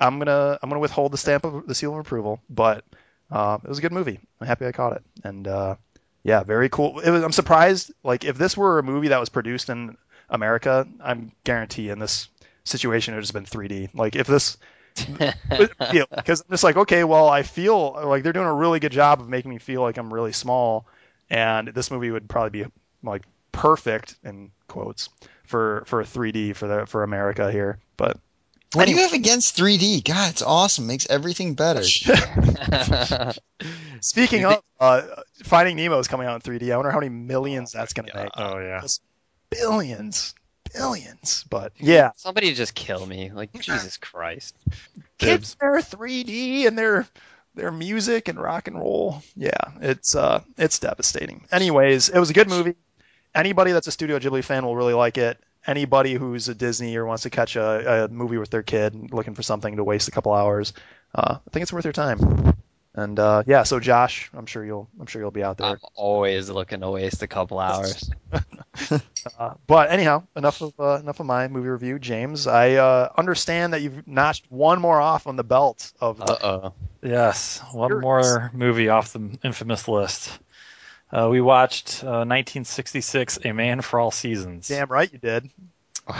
[0.00, 2.84] I'm gonna I'm gonna withhold the stamp of the seal of approval, but
[3.30, 4.18] uh, it was a good movie.
[4.40, 5.76] I'm happy I caught it, and uh,
[6.22, 7.00] yeah, very cool.
[7.00, 7.92] It was, I'm surprised.
[8.02, 9.96] Like if this were a movie that was produced in
[10.28, 12.28] America, I'm guarantee in this
[12.64, 13.90] situation it would have been 3D.
[13.94, 14.56] Like if this,
[16.16, 19.28] because just like okay, well I feel like they're doing a really good job of
[19.28, 20.86] making me feel like I'm really small,
[21.28, 22.70] and this movie would probably be
[23.02, 25.10] like perfect in quotes
[25.44, 28.18] for for a 3D for the for America here, but.
[28.74, 30.04] What do you have against 3D?
[30.04, 30.86] God, it's awesome.
[30.86, 31.82] Makes everything better.
[34.00, 35.02] Speaking of uh,
[35.42, 36.72] Finding Nemo is coming out in 3D.
[36.72, 38.30] I wonder how many millions that's going to make.
[38.36, 38.82] Oh yeah.
[39.50, 40.34] Billions,
[40.72, 41.44] billions.
[41.50, 43.32] But yeah, Somebody just kill me.
[43.32, 44.54] Like Jesus Christ.
[45.18, 47.08] kids their 3D and their
[47.56, 49.20] their music and rock and roll.
[49.34, 51.44] Yeah, it's uh it's devastating.
[51.50, 52.76] Anyways, it was a good movie.
[53.34, 55.38] Anybody that's a Studio Ghibli fan will really like it.
[55.66, 59.34] Anybody who's a Disney or wants to catch a, a movie with their kid, looking
[59.34, 60.72] for something to waste a couple hours,
[61.14, 62.54] uh, I think it's worth your time.
[62.94, 65.68] And uh, yeah, so Josh, I'm sure you'll I'm sure you'll be out there.
[65.68, 68.10] I'm always looking to waste a couple hours.
[69.38, 72.46] Uh, but anyhow, enough of uh, enough of my movie review, James.
[72.46, 76.72] I uh, understand that you've notched one more off on the belt of Uh oh.
[77.02, 78.02] Yes, one Yours.
[78.02, 80.38] more movie off the infamous list.
[81.12, 84.68] Uh, we watched uh, 1966, A Man for All Seasons.
[84.68, 85.50] damn right you did.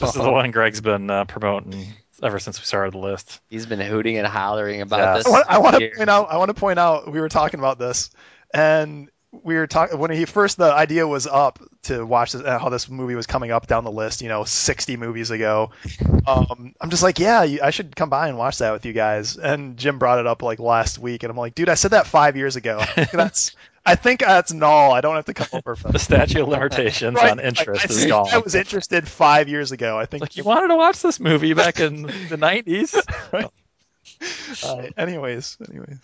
[0.00, 1.86] This is the one Greg's been uh, promoting
[2.22, 3.40] ever since we started the list.
[3.48, 5.14] He's been hooting and hollering about Yeah.
[5.16, 5.26] this.
[5.26, 6.30] I want, I want to point out.
[6.30, 7.10] I want to point out.
[7.10, 8.10] We were talking about this,
[8.52, 12.58] and we were talking when he first the idea was up to watch this, uh,
[12.58, 14.20] how this movie was coming up down the list.
[14.22, 15.70] You know, 60 movies ago.
[16.26, 19.36] Um, I'm just like, yeah, I should come by and watch that with you guys.
[19.36, 22.06] And Jim brought it up like last week, and I'm like, dude, I said that
[22.06, 22.82] five years ago.
[23.12, 23.56] That's.
[23.84, 24.92] I think that's null.
[24.92, 27.90] I don't have to come over for The statute of limitations Right, on interest like,
[27.90, 28.28] I is gone.
[28.32, 29.98] I was interested five years ago.
[29.98, 30.20] I think.
[30.20, 32.94] like you wanted to watch this movie back in the 90s.
[34.64, 35.98] Uh, anyways, anyways.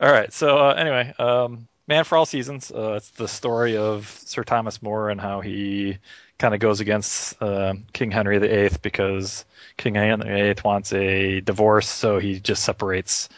[0.00, 0.32] All right.
[0.32, 2.70] So uh, anyway, um, Man for All Seasons.
[2.70, 5.98] Uh, it's the story of Sir Thomas More and how he
[6.38, 9.44] kind of goes against uh, King Henry VIII because
[9.76, 13.28] King Henry VIII wants a divorce, so he just separates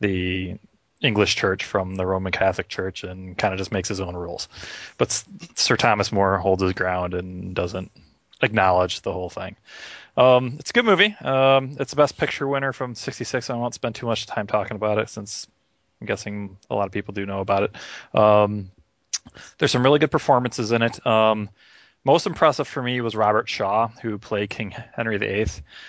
[0.00, 0.56] the
[1.02, 4.48] English Church from the Roman Catholic Church and kind of just makes his own rules.
[4.98, 5.24] But
[5.56, 7.90] Sir Thomas More holds his ground and doesn't
[8.42, 9.56] acknowledge the whole thing.
[10.16, 11.14] Um, it's a good movie.
[11.20, 13.50] Um, it's the best picture winner from '66.
[13.50, 15.46] I won't spend too much time talking about it since
[16.00, 17.76] I'm guessing a lot of people do know about it.
[18.18, 18.70] Um,
[19.58, 21.04] there's some really good performances in it.
[21.06, 21.48] Um,
[22.04, 25.46] most impressive for me was Robert Shaw, who played King Henry VIII.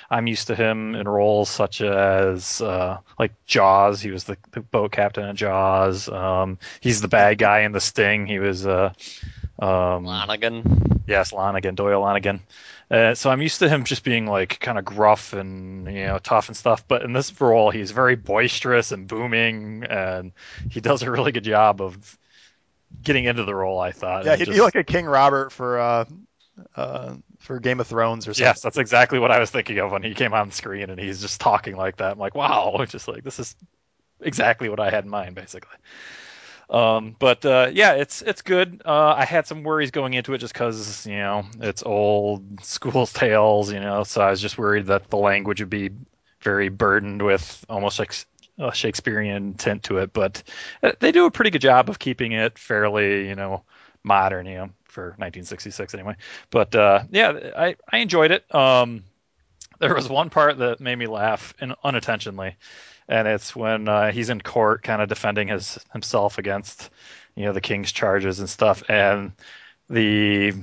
[0.09, 3.99] I'm used to him in roles such as uh, like Jaws.
[4.01, 6.07] He was the, the boat captain in Jaws.
[6.09, 8.27] Um, he's the bad guy in The Sting.
[8.27, 8.93] He was uh,
[9.59, 11.01] um, Lonnegan.
[11.07, 12.41] Yes, Lonnegan, Doyle Lonnegan.
[12.91, 16.19] Uh, so I'm used to him just being like kind of gruff and you know
[16.19, 16.87] tough and stuff.
[16.87, 20.31] But in this role, he's very boisterous and booming, and
[20.69, 22.19] he does a really good job of
[23.01, 23.79] getting into the role.
[23.79, 24.25] I thought.
[24.25, 26.05] Yeah, he'd just- be like a King Robert for uh,
[26.75, 28.45] uh, for Game of Thrones or something.
[28.45, 31.21] Yes, that's exactly what I was thinking of when he came on screen and he's
[31.21, 32.13] just talking like that.
[32.13, 33.55] I'm like, wow, just like this is
[34.19, 35.77] exactly what I had in mind, basically.
[36.69, 38.81] Um, but uh, yeah, it's it's good.
[38.85, 43.05] Uh, I had some worries going into it just because you know it's old school
[43.05, 45.91] tales, you know, so I was just worried that the language would be
[46.41, 48.13] very burdened with almost like
[48.57, 50.13] a Shakespearean tint to it.
[50.13, 50.43] But
[50.81, 53.63] uh, they do a pretty good job of keeping it fairly, you know,
[54.03, 56.15] modern, you know, for 1966 anyway.
[56.49, 58.53] But uh, yeah, I I enjoyed it.
[58.53, 59.03] Um,
[59.79, 62.55] there was one part that made me laugh in, unintentionally,
[63.07, 66.89] and it's when uh, he's in court, kind of defending his himself against,
[67.35, 69.33] you know, the king's charges and stuff, and
[69.89, 70.53] the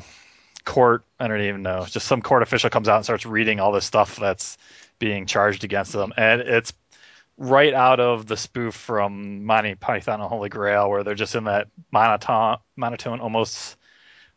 [0.65, 3.73] court I don't even know, just some court official comes out and starts reading all
[3.73, 4.57] this stuff that's
[4.99, 6.73] being charged against them, and it's
[7.37, 11.45] right out of the spoof from Monty Python and Holy Grail, where they're just in
[11.45, 13.77] that monotone, monotone, almost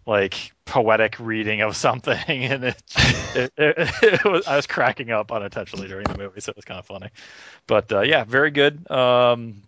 [0.05, 2.83] like poetic reading of something, and it,
[3.35, 6.65] it, it, it was, I was cracking up unintentionally during the movie, so it was
[6.65, 7.09] kind of funny.
[7.67, 8.89] But uh, yeah, very good.
[8.89, 9.63] Um,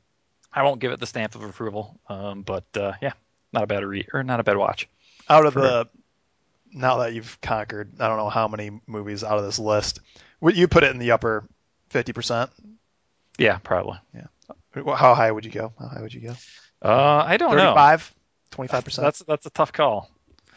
[0.51, 3.13] I won't give it the stamp of approval, um, but uh, yeah,
[3.51, 4.87] not a bad read or not a bad watch.
[5.29, 5.89] Out of For- the
[6.71, 9.99] now that you've conquered, I don't know how many movies out of this list.
[10.41, 11.45] Would you put it in the upper
[11.89, 12.51] fifty percent?
[13.37, 13.97] Yeah, probably.
[14.13, 14.27] Yeah.
[14.95, 15.73] How high would you go?
[15.79, 16.35] How high would you go?
[16.81, 17.73] Uh, I don't know.
[17.73, 18.13] 35?
[18.51, 19.05] 25 percent.
[19.05, 20.09] That's that's a tough call.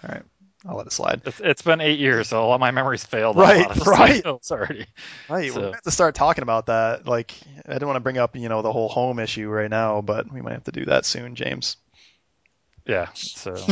[0.05, 0.23] All right.
[0.67, 1.23] I'll let it slide.
[1.25, 3.37] It's, it's been eight years, so a lot of my memories failed.
[3.37, 4.09] Right, a lot of right.
[4.25, 4.87] titles already.
[5.29, 7.07] Right, So- we have to start talking about that.
[7.07, 7.33] Like,
[7.65, 10.31] I didn't want to bring up, you know, the whole home issue right now, but
[10.33, 11.77] we might have to do that soon, James.
[12.87, 13.09] Yeah.
[13.15, 13.55] So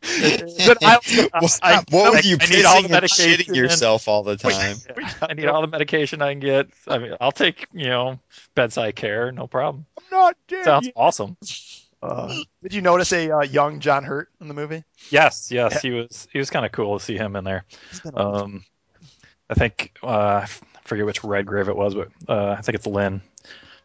[0.00, 0.98] But I,
[1.40, 4.36] what, I- what were you I need all the and medication shitting yourself all the
[4.36, 4.76] time?
[5.22, 6.68] I need all the medication I can get.
[6.86, 8.18] I mean, I'll take you know
[8.54, 9.86] bedside care, no problem.
[9.98, 10.92] I'm not dead Sounds yet.
[10.96, 11.36] awesome.
[12.02, 14.84] Uh, did you notice a uh, young John Hurt in the movie?
[15.10, 17.64] Yes, yes, he was he was kind of cool to see him in there.
[17.90, 18.64] He's been a- Um,
[19.48, 22.86] I think uh, I f- forget which Redgrave it was, but uh, I think it's
[22.86, 23.22] Lynn.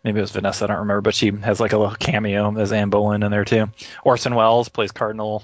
[0.04, 0.64] Maybe it was Vanessa.
[0.66, 3.46] I don't remember, but she has like a little cameo as Anne Boleyn in there
[3.46, 3.70] too.
[4.04, 5.44] Orson Welles plays Cardinal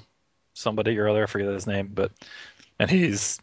[0.58, 1.24] somebody earlier.
[1.24, 2.12] I forget his name, but
[2.78, 3.38] and he's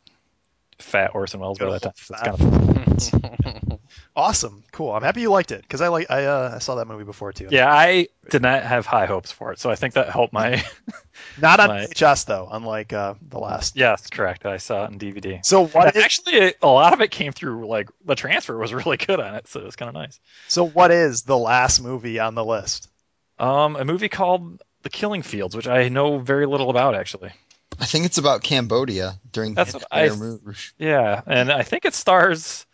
[0.80, 1.94] fat Orson Welles by that time.
[1.96, 3.80] So it's kind of
[4.16, 4.92] awesome, cool.
[4.92, 7.32] I'm happy you liked it because I like I uh, I saw that movie before
[7.34, 7.48] too.
[7.50, 7.72] yeah.
[7.72, 10.64] I did not have high hopes for it, so I think that helped my.
[11.42, 13.76] not on my- VHS though, unlike uh, the last.
[13.78, 14.46] yes, correct.
[14.46, 15.46] I saw it on DVD.
[15.46, 18.98] So what is Actually, a lot of it came through like the transfer was really
[18.98, 20.20] good on it, so it was kind of nice.
[20.48, 22.90] so what is the last movie on the list?
[23.38, 27.32] Um, a movie called The Killing Fields, which I know very little about actually.
[27.80, 30.74] I think it's about Cambodia during That's the what I- Khmer Rouge.
[30.78, 32.68] Yeah, and I think it stars.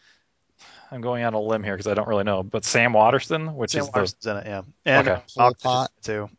[0.92, 3.72] I'm going on a limb here because I don't really know, but Sam Waterston, which
[3.72, 5.22] Sam is the Waterston's in it, yeah, and Okay.
[5.38, 5.90] Malkovich Pot.
[6.02, 6.30] is in it, too.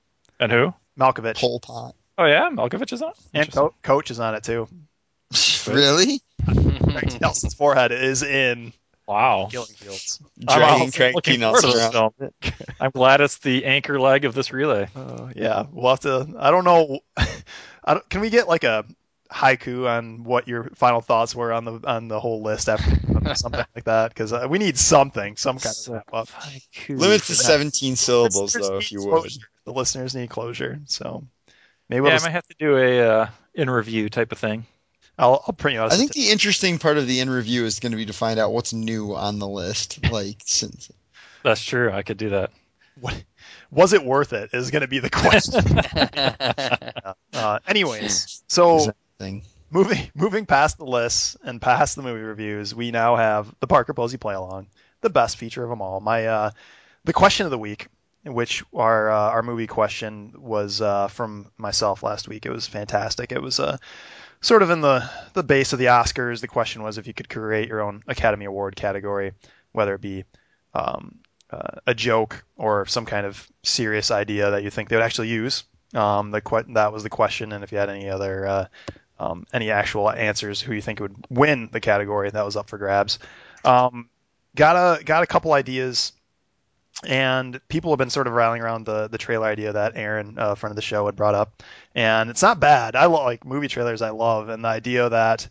[0.41, 0.75] and who?
[1.01, 1.95] Malkovich Pol Pot.
[2.19, 3.13] Oh yeah, Malkovich is on.
[3.13, 3.17] it?
[3.33, 3.63] and Interesting.
[3.63, 4.69] Co- Coach is on it too.
[5.67, 6.21] really?
[6.45, 8.75] Craig Nelson's forehead is in
[9.07, 9.49] Wow.
[9.51, 10.21] Killing Fields.
[10.49, 10.99] I'm Dragging also looking T.
[10.99, 12.33] forward to Nelson around.
[12.81, 14.89] I'm glad it's the anchor leg of this relay.
[14.95, 16.35] Uh, yeah, we'll have to.
[16.39, 17.01] I don't know.
[17.85, 18.85] I don't, can we get like a
[19.31, 23.65] haiku on what your final thoughts were on the on the whole list after something
[23.75, 24.11] like that?
[24.11, 26.29] Because uh, we need something, some kind of So- wrap up.
[26.29, 26.99] Haiku.
[26.99, 29.33] Limit to 17 syllables, though, if you would.
[29.65, 31.25] The listeners need closure, so
[31.89, 34.39] maybe we'll Yeah, I just, might have to do a uh, in review type of
[34.39, 34.67] thing.
[35.23, 35.93] I'll, I'll print you out.
[35.93, 38.07] a I think certi- the interesting part of the in review is going to be
[38.07, 40.11] to find out what's new on the list.
[40.11, 40.91] Like, since
[41.45, 41.93] That's true.
[41.93, 42.51] I could do that.
[43.01, 43.23] what,
[43.71, 44.51] was it worth it?
[44.53, 45.63] Is going to be the question.
[47.41, 49.43] uh, anyways, so thing.
[49.71, 53.95] moving moving past the lists and past the movie reviews, we now have the Parker
[53.95, 54.67] Posey play along,
[55.03, 56.01] the best feature of them all.
[56.01, 56.51] My uh,
[57.05, 57.87] the question of the week,
[58.25, 62.45] which our uh, our movie question was uh, from myself last week.
[62.45, 63.31] It was fantastic.
[63.31, 63.79] It was uh,
[64.43, 66.41] sort of in the the base of the Oscars.
[66.41, 69.33] The question was if you could create your own Academy Award category,
[69.73, 70.25] whether it be
[70.75, 75.05] um, uh, a joke or some kind of serious idea that you think they would
[75.05, 75.65] actually use.
[75.95, 78.67] Um, the que- that was the question, and if you had any other uh,
[79.19, 82.79] um, any actual answers, who you think would win the category, that was up for
[82.79, 83.19] grabs.
[83.65, 84.09] Um,
[84.55, 86.13] got a got a couple ideas,
[87.07, 90.55] and people have been sort of rallying around the the trailer idea that Aaron, uh,
[90.55, 91.63] friend of the show, had brought up,
[91.95, 92.95] and it's not bad.
[92.97, 94.03] I lo- like movie trailers.
[94.03, 95.49] I love, and the idea that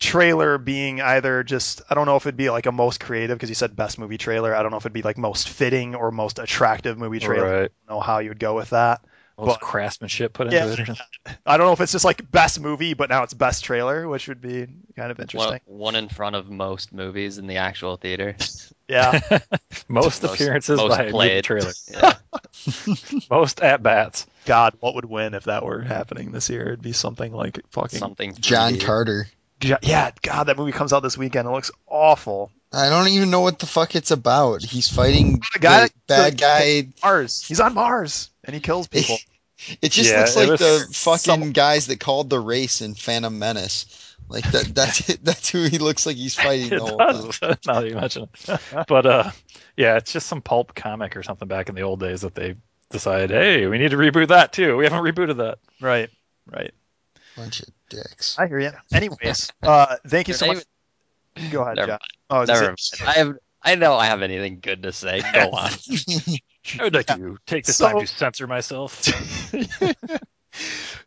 [0.00, 3.48] trailer being either just I don't know if it'd be like a most creative because
[3.48, 4.54] you said best movie trailer.
[4.54, 7.44] I don't know if it'd be like most fitting or most attractive movie trailer.
[7.44, 7.54] Right.
[7.54, 9.00] I don't know how you would go with that.
[9.36, 10.94] All this But- craftsmanship put into Yeah.
[11.26, 11.36] it.
[11.46, 14.28] I don't know if it's just like best movie, but now it's best trailer, which
[14.28, 14.66] would be
[14.96, 15.60] kind of one, interesting.
[15.66, 18.36] one in front of most movies in the actual theater.
[18.88, 19.20] Yeah,
[19.88, 21.72] most Most- appearances most by a movie trailer.
[21.90, 22.14] Yeah.
[23.30, 24.26] most at bats.
[24.44, 26.66] God, what would win if that were happening this year?
[26.66, 28.34] It'd be something like fucking Something.
[28.38, 28.84] John 3D.
[28.84, 29.26] Carter.
[29.62, 30.10] yeah.
[30.22, 31.48] God, that movie comes out this weekend.
[31.48, 32.50] It looks awful.
[32.72, 34.62] I don't even know what the fuck it's about.
[34.62, 36.88] He's fighting The guy the bad guy.
[37.02, 37.42] Mars.
[37.46, 39.16] He's on Mars and he kills people.
[39.80, 43.38] It just Yeah, looks like the fucking some- guys that called the race in Phantom
[43.38, 43.86] Menace.
[44.28, 44.74] Like that.
[44.74, 45.20] That's it.
[45.24, 46.16] That's who he looks like.
[46.16, 47.12] He's fighting It the whole time.
[47.14, 47.40] does.
[47.66, 48.60] now that you mention it.
[48.88, 49.30] But uh,
[49.76, 52.56] yeah, it's just some pulp comic or something back in the old days that they
[52.90, 54.76] decided, hey, we need to reboot that too.
[54.76, 55.58] We haven't rebooted that.
[55.80, 56.10] Right,
[56.50, 56.72] right.
[57.36, 58.38] Bunch of dicks.
[58.38, 58.70] I hear you.
[58.92, 60.64] Anyways, uh, thank you so much.
[61.50, 61.98] Go ahead, Never John.
[62.30, 62.78] Oh, Never mind.
[63.04, 63.34] I have.
[63.66, 65.20] I know I have anything good to say.
[65.32, 65.70] Go on.
[66.78, 69.02] I would like to take this So- time to censor myself.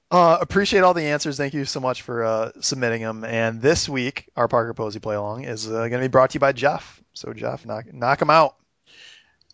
[0.09, 1.37] Uh, appreciate all the answers.
[1.37, 3.25] Thank you so much for uh, submitting them.
[3.25, 6.35] And this week, our Parker Posey play along is uh, going to be brought to
[6.35, 7.01] you by Jeff.
[7.13, 8.55] So Jeff, knock knock him out.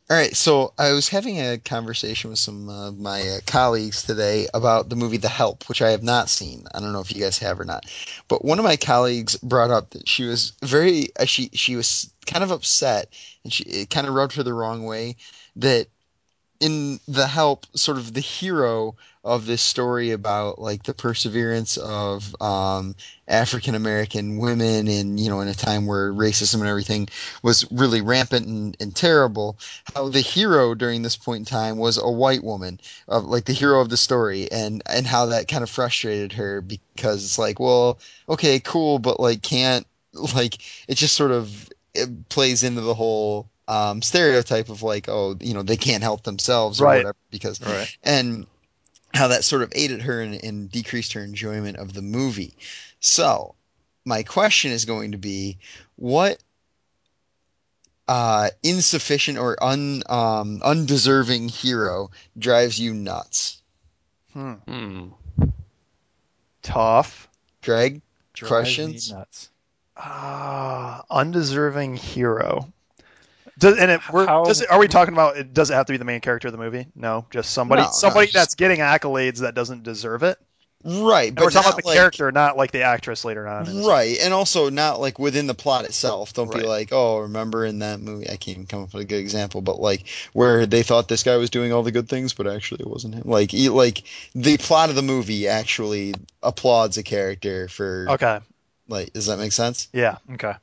[0.10, 4.48] All right, so I was having a conversation with some of my uh, colleagues today
[4.54, 6.66] about the movie The Help, which I have not seen.
[6.76, 7.86] I don't know if you guys have or not,
[8.28, 12.12] but one of my colleagues brought up that she was very uh, she she was
[12.26, 13.14] kind of upset,
[13.46, 15.16] and she it kind of rubbed her the wrong way
[15.56, 15.88] that
[16.60, 22.36] in The Help, sort of the hero of this story about like the perseverance of
[22.42, 22.96] um,
[23.28, 27.08] African American women, and you know, in a time where racism and everything
[27.42, 29.58] was really rampant and, and terrible
[29.96, 33.54] how the hero during this point in time was a white woman, of like the
[33.54, 37.60] hero of the story, and and how that kind of frustrated her because it's like,
[37.60, 39.88] well, okay, cool, but like can't
[40.36, 45.36] like it just sort of it plays into the whole um, stereotype of like, oh,
[45.40, 46.98] you know, they can't help themselves or Right.
[46.98, 47.98] whatever because right.
[48.04, 48.46] and
[49.14, 52.56] how that sort of aided her and, and decreased her enjoyment of the movie.
[53.00, 53.56] So,
[54.06, 55.58] my question is going to be,
[55.96, 56.38] what
[58.08, 63.62] uh, insufficient or un um, undeserving hero drives you nuts,
[64.34, 64.54] Hmm.
[64.68, 65.08] Hmm.
[66.64, 67.28] Tough.
[67.62, 68.02] Greg?
[68.34, 69.12] Drives Questions?
[69.12, 69.50] me nuts.
[69.96, 72.72] Ah, undeserving hero.
[73.60, 75.38] Does, and it, we're, How- does it, are we talking about?
[75.38, 76.88] It does it have to be the main character of the movie?
[76.96, 80.38] No, just somebody No, no, somebody just- that's getting accolades that doesn't deserve it.
[80.86, 83.86] Right, And but we're talking about the like- character, not like the actress later on.
[83.86, 86.34] Right, and also not like within the plot itself.
[86.34, 86.62] Don't Right.
[86.64, 88.26] be like, oh, remember in that movie?
[88.30, 91.24] I can't even come up with a good example, but like where they thought this
[91.24, 93.24] guy was doing all the good things, but actually it wasn't him.
[93.24, 94.04] Like, e- like
[94.36, 98.40] the plot of the movie actually applauds a character for Okay.
[98.90, 99.14] like.
[99.14, 99.88] Does that make sense?
[99.94, 100.18] Yeah.
[100.34, 100.54] Okay.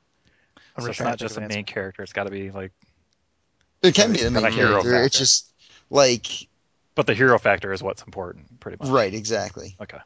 [0.77, 1.63] I'm so it's not just a main answer.
[1.63, 2.03] character.
[2.03, 2.73] It's got to be like,
[3.83, 5.05] It can be the main of hero character.
[5.05, 5.53] It's just
[5.91, 6.49] like
[6.95, 8.91] but the hero factor is what's important, pretty much.
[8.91, 9.77] right, exactly.
[9.81, 9.99] Okay.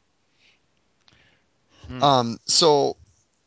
[1.88, 2.02] Hmm.
[2.02, 2.96] Um, so,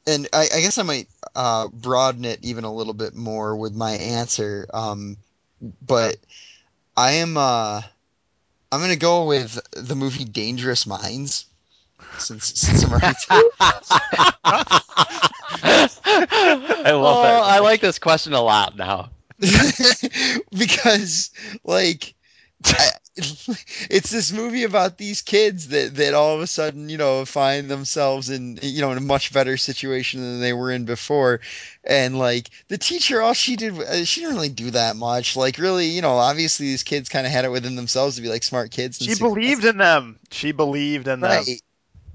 [0.06, 3.74] and I, I guess I might uh, broaden it even a little bit more with
[3.74, 4.68] my answer.
[4.74, 5.18] Um,
[5.82, 6.18] but
[6.96, 7.82] I am uh,
[8.72, 11.46] I'm gonna go with the movie Dangerous Minds.
[12.20, 13.16] Since since I'm already
[16.86, 17.44] I love oh, that.
[17.44, 19.10] I like this question a lot now.
[20.52, 21.32] because
[21.64, 22.16] like
[22.66, 27.26] I, it's this movie about these kids that that all of a sudden you know
[27.26, 31.42] find themselves in you know in a much better situation than they were in before
[31.84, 35.58] and like the teacher all she did uh, she didn't really do that much like
[35.58, 38.44] really you know obviously these kids kind of had it within themselves to be like
[38.44, 40.20] smart kids and She believed in them.
[40.32, 41.46] She believed in them.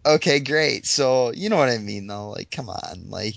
[0.05, 3.35] Okay great so you know what i mean though like come on like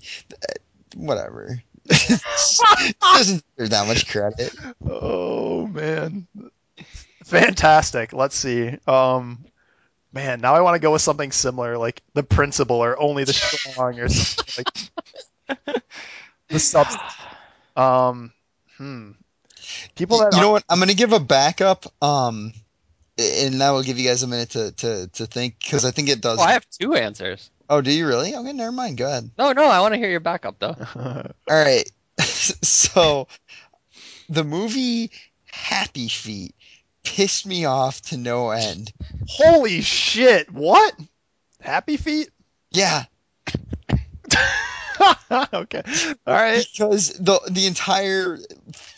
[0.95, 4.53] whatever doesn't deserve that much credit
[4.89, 6.27] Oh man,
[7.23, 8.13] fantastic.
[8.13, 8.77] Let's see.
[8.87, 9.45] Um,
[10.13, 13.33] man, now I want to go with something similar, like the principal or only the
[13.33, 14.65] strong or something
[15.47, 15.83] like
[16.49, 17.13] the substance.
[17.75, 18.31] Um,
[18.77, 19.11] hmm.
[19.95, 22.53] People that you know what i'm gonna give a backup um
[23.17, 25.91] and now that will give you guys a minute to to, to think because i
[25.91, 27.49] think it does Oh, I have two answers.
[27.69, 30.09] oh do you really okay never mind go ahead No, no, I want to hear
[30.09, 30.75] your backup though.
[30.95, 33.27] all right so
[34.29, 35.11] the movie
[35.51, 36.55] happy feet
[37.03, 38.91] pissed me off to no end
[39.27, 40.51] Holy shit!
[40.51, 40.93] What?
[41.61, 42.29] Happy feet?
[42.71, 43.03] yeah
[45.53, 45.81] okay.
[46.25, 46.65] All right.
[46.71, 48.39] because the the entire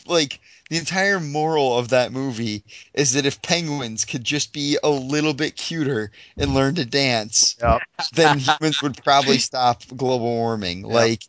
[0.06, 4.90] like the entire moral of that movie is that if penguins could just be a
[4.90, 7.82] little bit cuter and learn to dance, Yep.
[8.12, 10.82] then humans would probably stop global warming.
[10.82, 11.22] Like,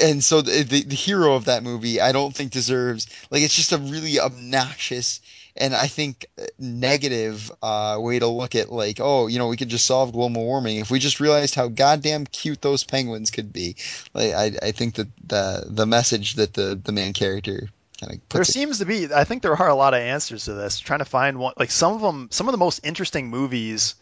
[0.00, 3.56] and so the, the the hero of that movie, I don't think deserves like it's
[3.56, 5.20] just a really obnoxious
[5.56, 6.26] and I think
[6.58, 10.44] negative uh, way to look at like, oh, you know, we could just solve global
[10.44, 13.76] warming if we just realized how goddamn cute those penguins could be.
[14.14, 17.68] Like, I I think that the the message that the the main character
[18.02, 19.12] kind of There seems to be.
[19.12, 20.78] I think there are a lot of answers to this.
[20.78, 21.54] Trying to find one.
[21.56, 22.28] Like some of them.
[22.30, 23.94] Some of the most interesting movies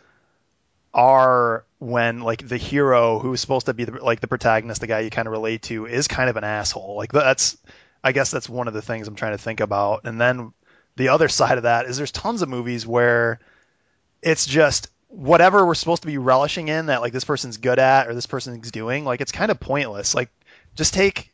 [0.93, 5.01] are when like the hero who's supposed to be the, like the protagonist, the guy
[5.01, 6.97] you kind of relate to, is kind of an asshole.
[6.97, 7.57] Like that's.
[8.03, 10.07] I guess that's one of the things I'm trying to think about.
[10.07, 10.55] And then
[10.97, 13.41] the other side of that is there's tons of movies where
[14.23, 18.07] it's just whatever we're supposed to be relishing in that like this person's good at
[18.07, 20.31] or this person's doing like it's kind of pointless like
[20.77, 21.33] just take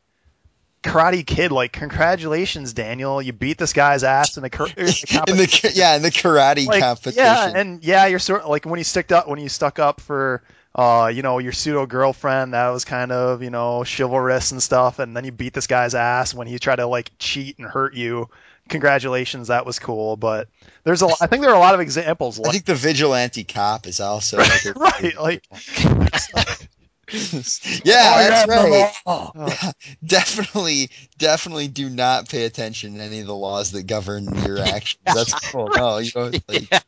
[0.87, 3.21] karate kid like congratulations daniel.
[3.21, 6.67] You beat this guy's ass in the, in the in the yeah in the karate
[6.67, 7.23] like, competition.
[7.23, 10.01] yeah and yeah you're sort of like when you sticked up when you stuck up
[10.01, 10.43] for
[10.75, 14.99] uh you know your pseudo girlfriend that was kind of you know chivalrous and stuff
[14.99, 17.95] and then you beat this guy's ass when he tried to like cheat and hurt
[17.95, 18.29] you.
[18.69, 20.49] Congratulations that was cool but
[20.83, 23.45] there's a i think there are a lot of examples Like, I think the vigilante
[23.45, 26.66] cop is also like a- right like
[27.13, 29.33] yeah, that's Oh, yeah, right.
[29.37, 29.73] Oh.
[30.07, 35.01] Definitely, definitely do not pay attention to any of the laws that govern your actions.
[35.07, 35.71] That's cool.
[35.77, 36.83] No, you don't like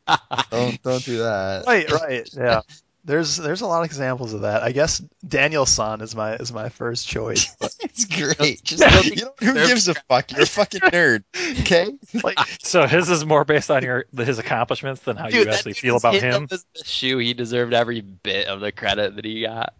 [0.50, 1.66] don't don't do that.
[1.66, 2.62] right right yeah
[3.08, 6.52] there's there's a lot of examples of that i guess daniel san is my is
[6.52, 8.62] my first choice It's great.
[8.64, 10.30] Just you know, who gives a fuck?
[10.30, 11.24] You're a fucking nerd.
[11.60, 11.90] Okay?
[12.22, 15.72] like So his is more based on your his accomplishments than how Dude, you actually
[15.74, 16.48] feel about him.
[16.84, 17.18] shoe.
[17.18, 19.74] He deserved every bit of the credit that he got.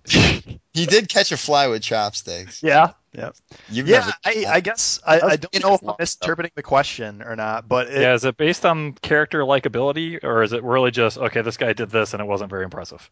[0.75, 2.63] He did catch a fly with chopsticks.
[2.63, 3.31] yeah yeah
[3.71, 7.23] You've yeah never I, I guess I, I don't know if I'm misinterpreting the question
[7.23, 10.91] or not but it, Yeah, is it based on character likability, or is it really
[10.91, 11.41] just okay?
[11.43, 13.09] This guy did this, and it wasn't very impressive.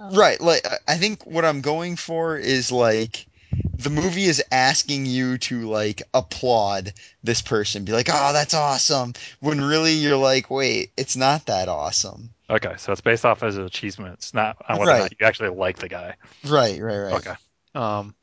[0.00, 0.10] Oh.
[0.16, 0.40] Right.
[0.40, 3.26] Like I- I think what I'm going for is like
[3.74, 9.12] the movie is asking you to like applaud this person, be like, "Oh, that's awesome,"
[9.40, 13.56] when really you're like, "Wait, it's not that awesome." Okay, so it's based off his
[13.56, 15.02] achievements, not on whether or Right.
[15.02, 16.16] not you actually like the guy.
[16.44, 17.14] Right, right, right.
[17.14, 17.34] Okay.
[17.74, 18.14] Um,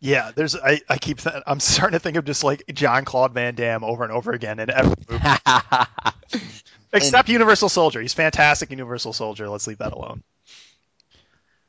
[0.00, 3.32] yeah, there's I, I keep th- I'm starting to think of just like John Claude
[3.34, 5.24] Van Damme over and over again in every movie,
[6.92, 8.00] except Universal Soldier.
[8.00, 9.48] He's fantastic Universal Soldier.
[9.48, 10.22] Let's leave that alone.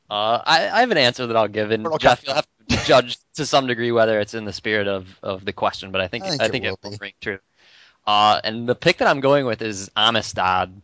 [0.10, 2.78] Uh, I, I have an answer that I'll give, and Colonel Jeff, you'll have to
[2.86, 6.08] judge to some degree whether it's in the spirit of, of the question, but I
[6.08, 7.40] think I think I it think will it will ring true.
[8.08, 10.82] Uh, and the pick that I'm going with is Amistad,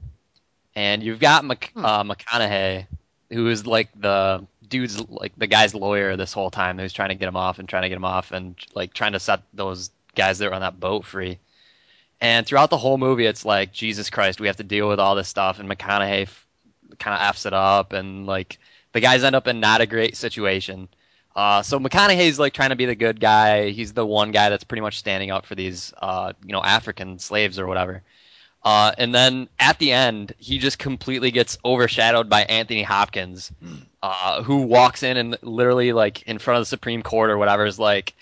[0.75, 1.85] and you've got Mc, Hmm.
[1.85, 2.87] uh, McConaughey,
[3.31, 7.15] who is like the dude's like the guy's lawyer this whole time, who's trying to
[7.15, 9.91] get him off and trying to get him off, and like trying to set those
[10.15, 11.39] guys that were on that boat free.
[12.21, 15.15] And throughout the whole movie, it's like Jesus Christ, we have to deal with all
[15.15, 16.47] this stuff, and McConaughey f-
[16.99, 18.57] kind of f's it up, and like
[18.93, 20.87] the guys end up in not a great situation.
[21.35, 23.69] Uh, so McConaughey's like trying to be the good guy.
[23.71, 27.19] He's the one guy that's pretty much standing up for these, uh, you know, African
[27.19, 28.01] slaves or whatever.
[28.65, 33.51] Uh, and then at the end, he just completely gets overshadowed by Anthony Hopkins,
[34.01, 37.67] uh, who walks in and literally like in front of the Supreme Court or whatever
[37.67, 38.15] is like,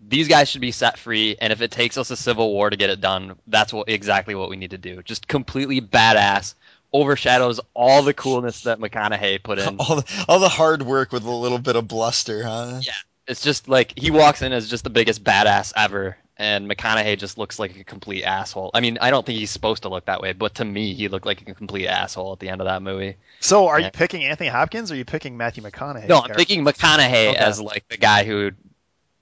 [0.00, 2.76] these guys should be set free, and if it takes us a civil war to
[2.76, 5.02] get it done, that's what exactly what we need to do.
[5.02, 6.54] Just completely badass,
[6.92, 9.76] overshadows all the coolness that McConaughey put in.
[9.80, 12.80] All the, all the hard work with a little bit of bluster, huh?
[12.82, 12.92] Yeah.
[13.26, 17.36] It's just like he walks in as just the biggest badass ever, and McConaughey just
[17.36, 18.70] looks like a complete asshole.
[18.72, 21.08] I mean, I don't think he's supposed to look that way, but to me, he
[21.08, 23.16] looked like a complete asshole at the end of that movie.
[23.40, 26.06] So, are you picking Anthony Hopkins or are you picking Matthew McConaughey?
[26.06, 27.36] No, I'm picking McConaughey Okay.
[27.36, 28.52] as like the guy who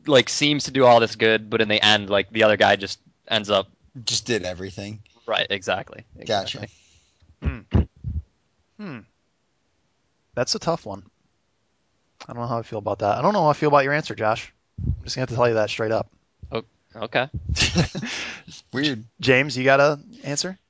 [0.06, 2.76] like seems to do all this good, but in the end, like the other guy
[2.76, 2.98] just
[3.28, 3.68] ends up
[4.04, 5.00] Just did everything.
[5.26, 5.46] right.
[5.48, 6.04] Exactly.
[6.26, 6.68] Gotcha.
[7.42, 7.86] exactly.
[8.78, 8.98] Hmm.
[10.34, 11.02] That's a tough one.
[12.28, 13.16] I don't know how I feel about that.
[13.18, 14.52] I don't know how I feel about your answer, Josh.
[14.86, 16.10] I'm just gonna have to tell you that straight up.
[16.96, 17.28] Okay.
[18.72, 19.04] Weird.
[19.20, 20.58] James, you got a answer?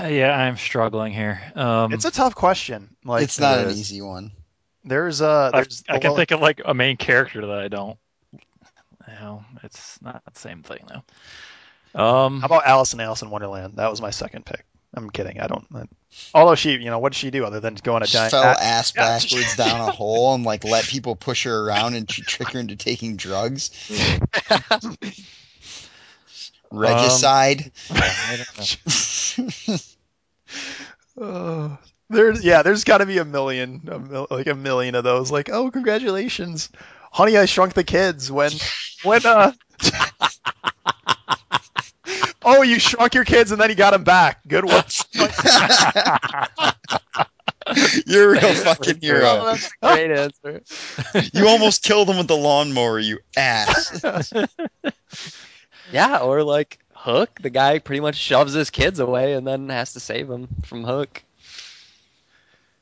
[0.00, 1.40] Yeah, I'm struggling here.
[1.54, 2.96] Um, it's a tough question.
[3.04, 4.32] Like it's not an easy one.
[4.84, 7.68] there's uh I, there's I can well, think of like a main character that I
[7.68, 7.96] don't.
[9.06, 12.02] No, it's not the same thing though.
[12.02, 13.74] Um, How about Alice in Alice in Wonderland?
[13.76, 14.64] That was my second pick.
[14.94, 15.38] I'm kidding.
[15.40, 15.64] I don't.
[15.74, 15.84] I,
[16.34, 18.32] although she, you know, what did she do other than go on a She giant?
[18.32, 22.08] fell a- ass backwards down a hole and like let people push her around and
[22.08, 23.70] trick her into taking drugs.
[26.70, 27.72] Regicide.
[31.20, 31.76] Uh,
[32.08, 35.32] there's yeah, there's got to be a million, a mil, like a million of those.
[35.32, 36.70] Like, oh, congratulations,
[37.10, 38.30] Honey, I Shrunk the Kids.
[38.30, 38.52] When
[39.02, 39.52] when uh.
[42.42, 44.40] Oh, you shrunk your kids and then you got them back.
[44.48, 44.86] Good work.
[48.06, 49.44] You're a real fucking hero.
[49.44, 50.62] that's a great answer.
[51.34, 54.02] You almost killed him with the lawnmower, you ass.
[55.92, 59.92] Yeah, or like Hook, the guy pretty much shoves his kids away and then has
[59.94, 61.22] to save them from Hook.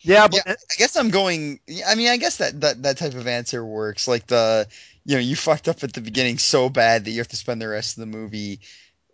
[0.01, 1.61] Yeah, but I guess I'm going.
[1.87, 4.07] I mean, I guess that, that that type of answer works.
[4.07, 4.69] Like the,
[5.05, 7.61] you know, you fucked up at the beginning so bad that you have to spend
[7.61, 8.61] the rest of the movie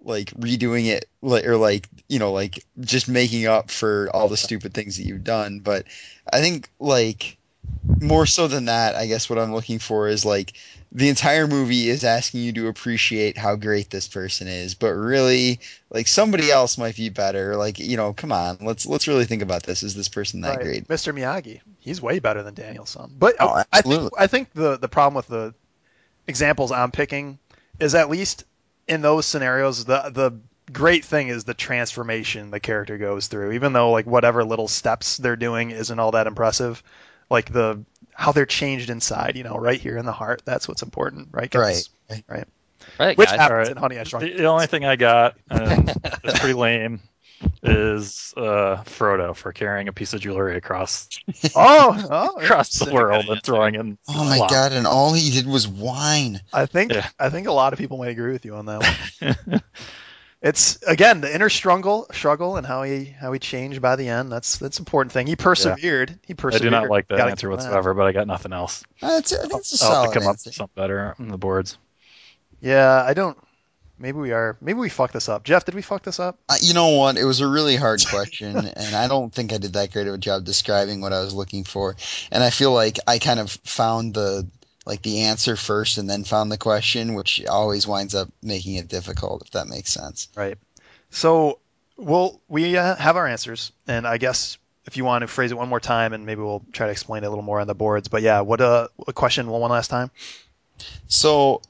[0.04, 4.36] like redoing it, like or like you know, like just making up for all the
[4.36, 5.60] stupid things that you've done.
[5.60, 5.86] But
[6.30, 7.38] I think like
[8.00, 10.54] more so than that, I guess what I'm looking for is like
[10.90, 15.60] the entire movie is asking you to appreciate how great this person is, but really,
[15.90, 17.56] like somebody else might be better.
[17.56, 19.82] Like you know, come on, let's let's really think about this.
[19.82, 20.64] Is this person that Right.
[20.64, 20.88] great?
[20.88, 21.12] Mr.
[21.12, 23.12] Miyagi, he's way better than Daniel-san.
[23.18, 24.12] But Oh, I think.
[24.18, 25.54] I think the the problem with the
[26.26, 27.38] examples I'm picking
[27.80, 28.44] is at least
[28.88, 30.32] in those scenarios the the
[30.72, 33.52] great thing is the transformation the character goes through.
[33.52, 36.82] Even though like whatever little steps they're doing isn't all that impressive,
[37.32, 40.42] like the how they're changed inside, you know, right here in the heart.
[40.44, 41.50] That's what's important, right?
[41.50, 41.88] guys?
[42.28, 42.46] Right.
[42.98, 43.38] Right, Which guys?
[43.40, 43.70] happens Alright.
[43.70, 44.24] in Honey I Shrunk.
[44.24, 45.88] the, the only thing I got, and
[46.24, 47.00] it's pretty lame,
[47.62, 51.08] is uh, Frodo for carrying a piece of jewelry across
[51.56, 53.98] Oh, oh, across the world and throwing in.
[54.08, 54.50] Oh my slop.
[54.50, 54.72] god!
[54.72, 56.40] And all he did was whine.
[56.52, 57.08] I think Yeah.
[57.18, 58.82] I think a lot of people might agree with you on that
[59.20, 59.62] one.
[60.42, 64.32] It's again the inner struggle, struggle, and how he how he changed by the end.
[64.32, 65.28] That's that's an important thing.
[65.28, 66.18] He persevered.
[66.26, 66.62] He persevered.
[66.62, 67.64] I do not like that answer give him that.
[67.66, 68.82] whatsoever, but I got nothing else.
[69.00, 71.14] Uh, it's, I think it's a I'll have solid to come up with something better
[71.18, 71.78] on the boards.
[72.60, 73.38] Yeah, I don't.
[74.00, 74.56] Maybe we are.
[74.60, 75.44] Maybe we fucked this up.
[75.44, 76.40] Jeff, did we fuck this up?
[76.48, 77.16] Uh, you know what?
[77.16, 80.14] It was a really hard question, and I don't think I did that great of
[80.14, 81.94] a job describing what I was looking for.
[82.32, 84.48] And I feel like I kind of found the
[84.84, 88.88] like the answer first, and then found the question, which always winds up making it
[88.88, 89.42] difficult.
[89.42, 90.28] If that makes sense.
[90.34, 90.58] Right.
[91.10, 91.58] So
[91.96, 95.58] we'll we uh, have our answers, and I guess if you want to phrase it
[95.58, 97.74] one more time, and maybe we'll try to explain it a little more on the
[97.74, 98.08] boards.
[98.08, 100.10] But yeah, what uh, a question one one last time.
[101.06, 101.62] So,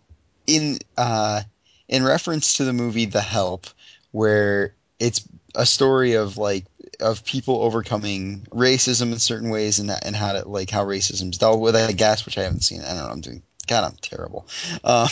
[0.46, 1.42] in uh,
[1.88, 3.66] in reference to the movie The Help,
[4.12, 6.64] where it's a story of like
[7.00, 11.60] of people overcoming racism in certain ways and and how to like how racism's dealt
[11.60, 12.82] with, I guess, which I haven't seen.
[12.82, 13.08] I don't know.
[13.10, 13.42] I'm doing.
[13.68, 14.48] God, I'm terrible.
[14.82, 15.06] Uh,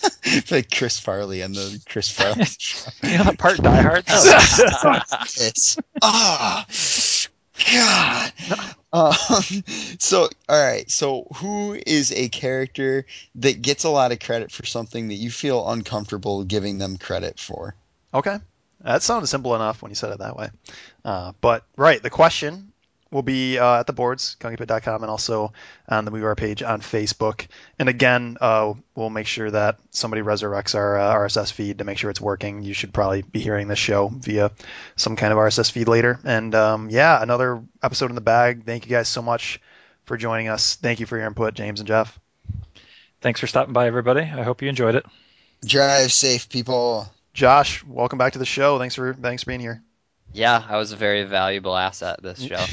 [0.50, 2.44] like Chris Farley and the Chris Farley.
[3.02, 4.04] You know that part Die Hard?
[4.06, 6.66] It's ah,
[7.72, 8.32] God.
[8.92, 9.12] Um,
[9.98, 10.90] so, all right.
[10.90, 13.06] So, who is a character
[13.36, 17.38] that gets a lot of credit for something that you feel uncomfortable giving them credit
[17.38, 17.74] for?
[18.14, 18.38] Okay.
[18.80, 20.50] That sounded simple enough when you said it that way.
[21.04, 22.72] Uh, but, right, the question
[23.10, 25.52] will be uh, at the boards, kungipit.com, and also
[25.88, 27.46] on the MovieWire page on Facebook.
[27.78, 31.98] And again, uh, we'll make sure that somebody resurrects our uh, RSS feed to make
[31.98, 32.62] sure it's working.
[32.62, 34.50] You should probably be hearing this show via
[34.96, 36.18] some kind of RSS feed later.
[36.24, 38.64] And um, yeah, another episode in the bag.
[38.64, 39.60] Thank you guys so much
[40.04, 40.74] for joining us.
[40.74, 42.18] Thank you for your input, James and Jeff.
[43.20, 44.20] Thanks for stopping by, everybody.
[44.20, 45.06] I hope you enjoyed it.
[45.64, 47.08] Drive safe, people.
[47.36, 48.78] Josh, welcome back to the show.
[48.78, 49.82] Thanks for thanks for being here.
[50.32, 52.64] Yeah, I was a very valuable asset this show.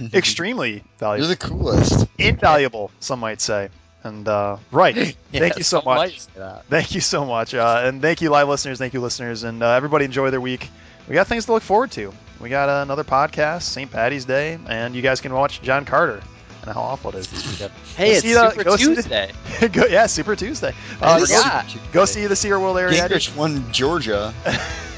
[0.12, 1.26] Extremely valuable.
[1.26, 2.06] You're the coolest.
[2.18, 3.70] invaluable, some might say.
[4.02, 5.96] And uh, right, thank Yeah, you so much.
[5.96, 6.66] might say that.
[6.66, 8.78] Thank you so much, uh, and thank you, live listeners.
[8.78, 10.68] Thank you, listeners, and uh, everybody enjoy their week.
[11.08, 12.12] We got things to look forward to.
[12.42, 13.90] We got uh, another podcast, St.
[13.90, 16.22] Patty's Day, and you guys can watch John Carter
[16.66, 17.72] and how awful it is this weekend.
[17.96, 19.32] Hey, it's see Super go see the- Tuesday.
[19.72, 20.74] go, yeah, Super Tuesday.
[21.00, 21.76] I Uh, go, forgot.
[21.92, 23.08] go see the Sierra World area.
[23.08, 24.32] Gingrich won Georgia.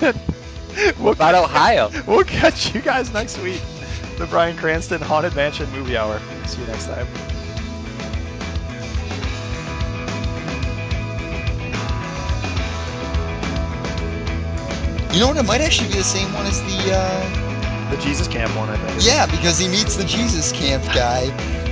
[1.00, 1.90] we'll, About Ohio.
[2.06, 3.60] we'll catch you guys next week.
[4.18, 6.20] The Bryan Cranston Haunted Mansion Movie Hour.
[6.46, 7.06] See you next time.
[15.12, 15.36] You know what?
[15.38, 16.92] It might actually be the same one as the.
[16.92, 17.55] Uh,
[17.96, 19.04] The Jesus Camp one, I think.
[19.04, 21.24] yeah, because he meets the Jesus Camp guy,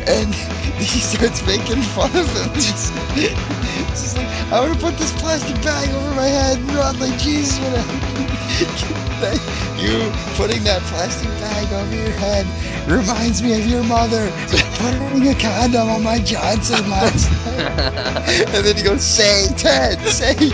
[0.06, 0.34] and
[0.78, 2.50] he starts making fun of him.
[3.94, 6.98] It's just like, I want to put this plastic bag over my head and run
[6.98, 8.14] like Jesus would have.
[9.78, 12.46] you putting that plastic bag over your head
[12.90, 14.30] reminds me of your mother
[14.78, 18.54] putting a condom on my Johnson last night.
[18.54, 20.50] and then he goes, Satan, Satan.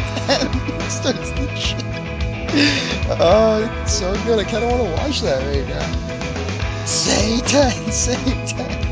[0.90, 1.89] starts the shit.
[3.12, 4.38] Oh, it's so good.
[4.38, 6.84] I kind of want to watch that right now.
[6.86, 8.89] Satan, Satan.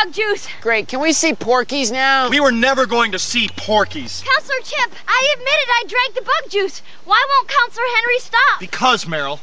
[0.00, 0.48] I drank the bug juice!
[0.62, 0.88] Great.
[0.88, 2.30] Can we see Porky's now?
[2.30, 4.22] We were never going to see Porky's.
[4.22, 6.82] Counselor Chip, I admitted I drank the bug juice.
[7.04, 8.60] Why won't Counselor Henry stop?
[8.60, 9.40] Because, Meryl,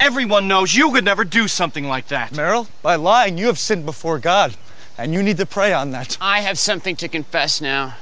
[0.00, 2.32] everyone knows you could never do something like that.
[2.32, 4.54] Meryl, by lying, you have sinned before God,
[4.96, 6.16] and you need to pray on that.
[6.20, 7.96] I have something to confess now.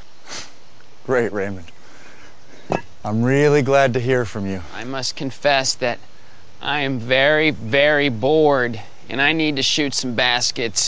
[1.07, 1.71] Great, Raymond.
[3.05, 4.61] I'm really glad to hear from you.
[4.75, 5.99] I must confess that
[6.61, 10.81] I am very, very bored, and I need to shoot some baskets.